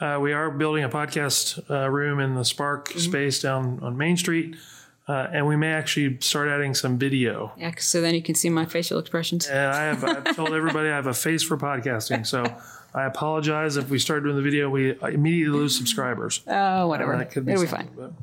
Uh, 0.01 0.17
we 0.19 0.33
are 0.33 0.49
building 0.49 0.83
a 0.83 0.89
podcast 0.89 1.61
uh, 1.69 1.87
room 1.89 2.19
in 2.19 2.33
the 2.35 2.43
Spark 2.43 2.89
Mm-hmm. 2.89 2.99
space 2.99 3.39
down 3.41 3.79
on 3.83 3.95
Main 3.97 4.17
Street, 4.17 4.55
uh, 5.07 5.27
and 5.31 5.45
we 5.45 5.55
may 5.55 5.71
actually 5.73 6.19
start 6.21 6.49
adding 6.49 6.73
some 6.73 6.97
video. 6.97 7.51
Yeah. 7.57 7.71
So 7.77 8.01
then 8.01 8.15
you 8.15 8.23
can 8.23 8.33
see 8.35 8.49
my 8.49 8.65
facial 8.65 8.97
expressions. 8.97 9.47
And 9.47 9.59
I 9.59 9.83
have 9.83 10.03
I've 10.03 10.35
told 10.35 10.53
everybody 10.53 10.89
I 10.89 10.95
have 10.95 11.05
a 11.07 11.13
face 11.13 11.43
for 11.43 11.55
podcasting, 11.55 12.25
so 12.25 12.43
I 12.95 13.03
apologize 13.05 13.77
if 13.77 13.89
we 13.89 13.99
start 13.99 14.23
doing 14.23 14.35
the 14.35 14.41
video, 14.41 14.69
we 14.69 14.97
immediately 15.03 15.55
lose 15.55 15.77
subscribers. 15.77 16.41
Oh, 16.47 16.87
whatever. 16.87 17.15
That 17.17 17.29
could 17.31 17.45
be 17.45 17.51
It'll 17.53 17.63
be 17.63 17.69
fine. 17.69 17.89
but- 17.95 18.13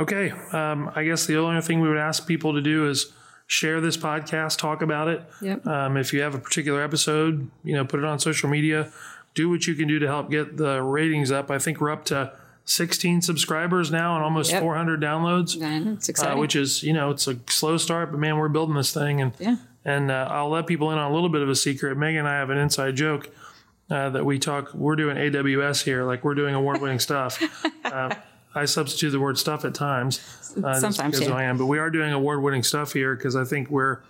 Okay, 0.00 0.30
um, 0.52 0.92
I 0.94 1.02
guess 1.02 1.26
the 1.26 1.36
only 1.38 1.60
thing 1.60 1.80
we 1.80 1.88
would 1.88 1.98
ask 1.98 2.24
people 2.24 2.52
to 2.54 2.60
do 2.60 2.88
is 2.88 3.12
share 3.48 3.80
this 3.80 3.96
podcast, 3.96 4.56
talk 4.58 4.80
about 4.80 5.08
it. 5.08 5.22
Yep. 5.42 5.66
Um, 5.66 5.96
if 5.96 6.12
you 6.12 6.20
have 6.20 6.36
a 6.36 6.38
particular 6.38 6.80
episode, 6.82 7.50
you 7.64 7.74
know, 7.74 7.84
put 7.84 7.98
it 7.98 8.06
on 8.06 8.20
social 8.20 8.48
media. 8.48 8.92
Do 9.34 9.48
what 9.50 9.66
you 9.66 9.74
can 9.74 9.86
do 9.88 9.98
to 9.98 10.06
help 10.06 10.30
get 10.30 10.56
the 10.56 10.82
ratings 10.82 11.30
up. 11.30 11.50
I 11.50 11.58
think 11.58 11.80
we're 11.80 11.90
up 11.90 12.04
to 12.06 12.32
16 12.64 13.22
subscribers 13.22 13.90
now 13.90 14.14
and 14.16 14.24
almost 14.24 14.50
Yep. 14.52 14.62
400 14.62 15.00
downloads, 15.00 15.56
Yeah, 15.58 15.94
it's 15.94 16.22
uh, 16.22 16.34
which 16.36 16.54
is 16.54 16.82
you 16.82 16.92
know 16.92 17.10
it's 17.10 17.26
a 17.26 17.38
slow 17.48 17.76
start, 17.78 18.10
but 18.10 18.18
man, 18.20 18.36
we're 18.36 18.48
building 18.48 18.74
this 18.74 18.92
thing 18.92 19.20
and 19.22 19.32
yeah. 19.38 19.56
and 19.84 20.10
uh, 20.10 20.28
I'll 20.30 20.50
let 20.50 20.66
people 20.66 20.90
in 20.90 20.98
on 20.98 21.10
a 21.10 21.14
little 21.14 21.30
bit 21.30 21.40
of 21.40 21.48
a 21.48 21.54
secret. 21.56 21.96
Megan 21.96 22.20
and 22.20 22.28
I 22.28 22.34
have 22.34 22.50
an 22.50 22.58
inside 22.58 22.94
joke 22.96 23.30
uh, 23.90 24.10
that 24.10 24.24
we 24.26 24.38
talk. 24.38 24.74
We're 24.74 24.96
doing 24.96 25.16
AWS 25.16 25.82
here, 25.84 26.04
like 26.04 26.24
we're 26.24 26.34
doing 26.34 26.54
award-winning 26.54 26.98
stuff. 27.00 27.42
Uh, 27.88 28.14
I 28.54 28.66
substitute 28.66 29.12
the 29.12 29.20
word 29.20 29.38
stuff 29.38 29.64
at 29.64 29.74
times. 29.74 30.18
Uh, 30.62 30.78
Sometimes, 30.78 31.20
yeah. 31.22 31.32
I 31.32 31.44
am, 31.44 31.56
but 31.56 31.64
we 31.66 31.78
are 31.78 31.88
doing 31.88 32.12
award-winning 32.12 32.62
stuff 32.62 32.92
here 32.92 33.16
because 33.16 33.34
I 33.34 33.44
think 33.44 33.70
we're 33.70 34.00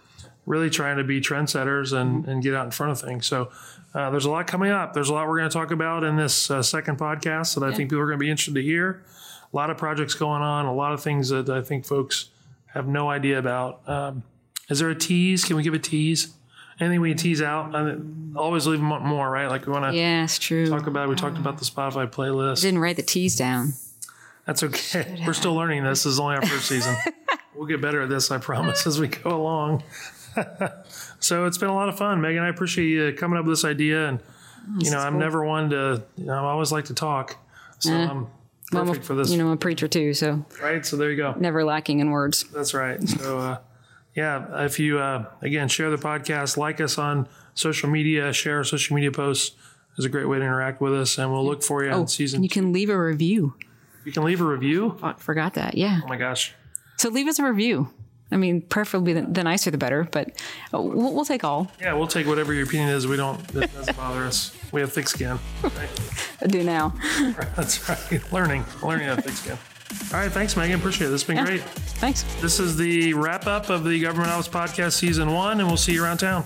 really 0.49 0.71
trying 0.71 0.97
to 0.97 1.05
be 1.05 1.21
trendsetters 1.21 1.93
and, 1.93 2.27
and 2.27 2.43
get 2.43 2.55
out 2.55 2.65
in 2.65 2.71
front 2.71 2.93
of 2.93 3.01
things. 3.01 3.27
So 3.27 3.51
uh, 3.95 4.11
there's 4.11 4.25
a 4.25 4.31
lot 4.31 4.47
coming 4.47 4.71
up. 4.71 4.95
There's 4.95 5.09
a 5.11 5.13
lot 5.15 5.29
we're 5.29 5.39
going 5.39 5.51
to 5.51 5.53
talk 5.57 5.71
about 5.71 6.05
in 6.05 6.17
this 6.17 6.51
uh, 6.51 6.63
second 6.63 6.99
podcast 6.99 7.55
that 7.55 7.63
I 7.63 7.75
think 7.75 7.91
people 7.91 8.01
are 8.01 8.07
going 8.07 8.19
to 8.19 8.23
be 8.25 8.31
interested 8.31 8.55
to 8.55 8.63
hear. 8.63 9.05
A 9.53 9.57
lot 9.57 9.71
of 9.71 9.77
projects 9.77 10.15
going 10.15 10.43
on, 10.43 10.67
a 10.67 10.75
lot 10.75 10.93
of 10.93 11.03
things 11.03 11.29
that 11.29 11.49
I 11.49 11.63
think 11.63 11.85
folks 11.87 12.31
have 12.75 12.87
no 12.87 13.09
idea 13.09 13.39
about. 13.39 13.87
Um, 13.89 14.23
is 14.69 14.79
there 14.79 14.91
a 14.91 14.95
tease? 14.95 15.45
Can 15.45 15.57
we 15.57 15.63
give 15.63 15.75
a 15.75 15.79
tease? 15.79 16.35
Anything 16.81 17.01
we 17.01 17.15
tease 17.15 17.43
out? 17.43 17.75
I 17.75 17.97
always 18.39 18.67
leave 18.67 18.79
them 18.79 18.87
more, 18.89 19.29
right? 19.31 19.49
Like 19.49 19.67
we 19.67 19.73
want 19.73 19.91
to 19.93 19.99
Yeah, 19.99 20.25
it's 20.25 20.39
true. 20.39 20.69
talk 20.69 20.87
about. 20.87 21.09
We 21.09 21.15
talked 21.17 21.39
about 21.39 21.59
the 21.59 21.65
Spotify 21.65 22.09
playlist. 22.11 22.63
Didn't 22.63 22.81
write 22.81 22.97
the 22.97 23.03
tease 23.03 23.35
down. 23.37 23.73
That's 24.47 24.63
okay. 24.63 25.23
We're 25.27 25.33
still 25.33 25.55
learning 25.55 25.83
this. 25.85 26.05
This 26.05 26.13
is 26.13 26.21
only 26.21 26.37
our 26.37 26.47
first 26.47 26.67
season. 26.69 26.97
we'll 27.55 27.67
get 27.67 27.81
better 27.83 28.03
at 28.03 28.09
this, 28.09 28.31
I 28.31 28.39
promise, 28.39 28.87
as 28.87 29.01
we 29.01 29.09
go 29.09 29.31
along. 29.35 29.83
So 31.21 31.47
it's 31.47 31.59
been 31.59 31.69
a 31.69 31.75
lot 31.75 31.89
of 31.89 31.97
fun, 31.99 32.21
Megan. 32.21 32.43
I 32.43 32.49
appreciate 32.49 32.87
you 32.89 33.13
coming 33.13 33.39
up 33.39 33.45
with 33.45 33.53
this 33.53 33.65
idea. 33.65 34.09
And, 34.09 34.21
you 34.79 34.91
know, 34.91 34.99
I'm 34.99 35.19
never 35.19 35.45
one 35.45 35.71
to, 35.71 36.03
you 36.17 36.27
know, 36.27 36.35
I 36.35 36.51
always 36.51 36.73
like 36.73 36.87
to 36.87 36.95
talk. 36.95 37.37
So 37.79 37.93
I'm 37.93 38.27
Well, 38.73 38.83
I'm 38.83 38.87
perfect 38.89 39.05
a, 39.05 39.07
for 39.07 39.15
this, 39.15 39.31
You 39.31 39.39
know, 39.39 39.47
I'm 39.47 39.53
a 39.53 39.57
preacher 39.57 39.89
too, 39.89 40.15
so 40.15 40.45
right? 40.63 40.85
So 40.85 40.97
there 40.97 41.11
you 41.11 41.17
go. 41.17 41.35
never 41.39 41.65
lacking 41.65 42.01
in 42.01 42.11
words. 42.11 42.45
That's 42.53 42.75
right. 42.75 43.01
So, 43.09 43.39
uh, 43.39 43.59
yeah, 44.15 44.65
if 44.65 44.79
you, 44.79 44.99
uh, 44.99 45.27
again, 45.43 45.69
share 45.69 45.91
the 45.91 45.97
podcast, 45.97 46.57
like 46.57 46.81
us 46.81 46.99
on 46.99 47.29
social 47.55 47.89
media, 47.89 48.33
share 48.33 48.59
our 48.59 48.65
social 48.65 48.95
media 48.97 49.13
posts 49.13 49.57
is 49.97 50.05
a 50.05 50.09
great 50.09 50.29
way 50.29 50.39
to 50.39 50.45
interact 50.45 50.81
with 50.81 50.95
us. 50.95 51.19
And 51.19 51.31
we'll 51.33 51.45
look 51.45 51.63
for 51.63 51.85
you 51.85 51.91
in 51.93 52.07
season. 52.09 52.41
Oh, 52.41 52.43
You 52.43 52.49
can 52.49 52.73
leave 52.73 52.91
a 52.91 53.01
review. 53.01 53.55
You 54.05 54.13
can 54.13 54.25
leave 54.25 54.41
a 54.41 54.45
review. 54.45 54.97
Oh, 55.03 55.15
forgot 55.19 55.55
that. 55.55 55.77
Yeah. 55.77 56.01
Oh 56.05 56.09
my 56.09 56.17
gosh. 56.17 56.55
So 56.97 57.11
leave 57.11 57.27
us 57.29 57.39
a 57.39 57.45
review. 57.45 57.91
I 58.31 58.37
mean, 58.37 58.61
preferably 58.61 59.15
the, 59.15 59.23
the 59.23 59.43
nicer 59.43 59.71
the 59.71 59.79
better, 59.79 60.07
but 60.11 60.31
uh, 60.75 60.81
we'll, 60.81 61.15
we'll 61.15 61.25
take 61.25 61.45
all. 61.45 61.71
Yeah, 61.81 61.95
we'll 61.95 62.07
take 62.07 62.27
whatever 62.27 62.53
your 62.53 62.65
opinion 62.65 62.91
is. 62.91 63.07
We 63.07 63.17
don't, 63.17 63.41
it 63.55 63.73
doesn't 63.73 63.97
bother 63.97 64.25
us. 64.25 64.55
We 64.73 64.81
have 64.83 64.93
thick 64.93 65.09
skin. 65.09 65.39
I 66.43 66.47
do 66.47 66.63
now. 66.63 66.95
That's 67.57 67.89
right. 67.89 68.33
Learning, 68.33 68.65
learning 68.83 69.07
how 69.09 69.17
thick 69.17 69.33
skin. 69.33 69.57
All 70.13 70.21
right. 70.21 70.31
Thanks, 70.31 70.57
Megan. 70.57 70.79
Appreciate 70.79 71.07
it. 71.07 71.11
This 71.11 71.23
has 71.23 71.35
been 71.35 71.43
great. 71.45 71.63
Thanks. 71.63 72.23
This 72.43 72.61
is 72.61 72.77
the 72.77 73.15
wrap 73.15 73.47
up 73.47 73.71
of 73.71 73.85
the 73.85 73.99
Government 74.01 74.31
Ops 74.31 74.47
Podcast 74.49 74.93
Season 74.93 75.33
1, 75.33 75.61
and 75.61 75.67
we'll 75.67 75.79
see 75.79 75.95
you 75.95 76.05
around 76.05 76.19
town. 76.19 76.45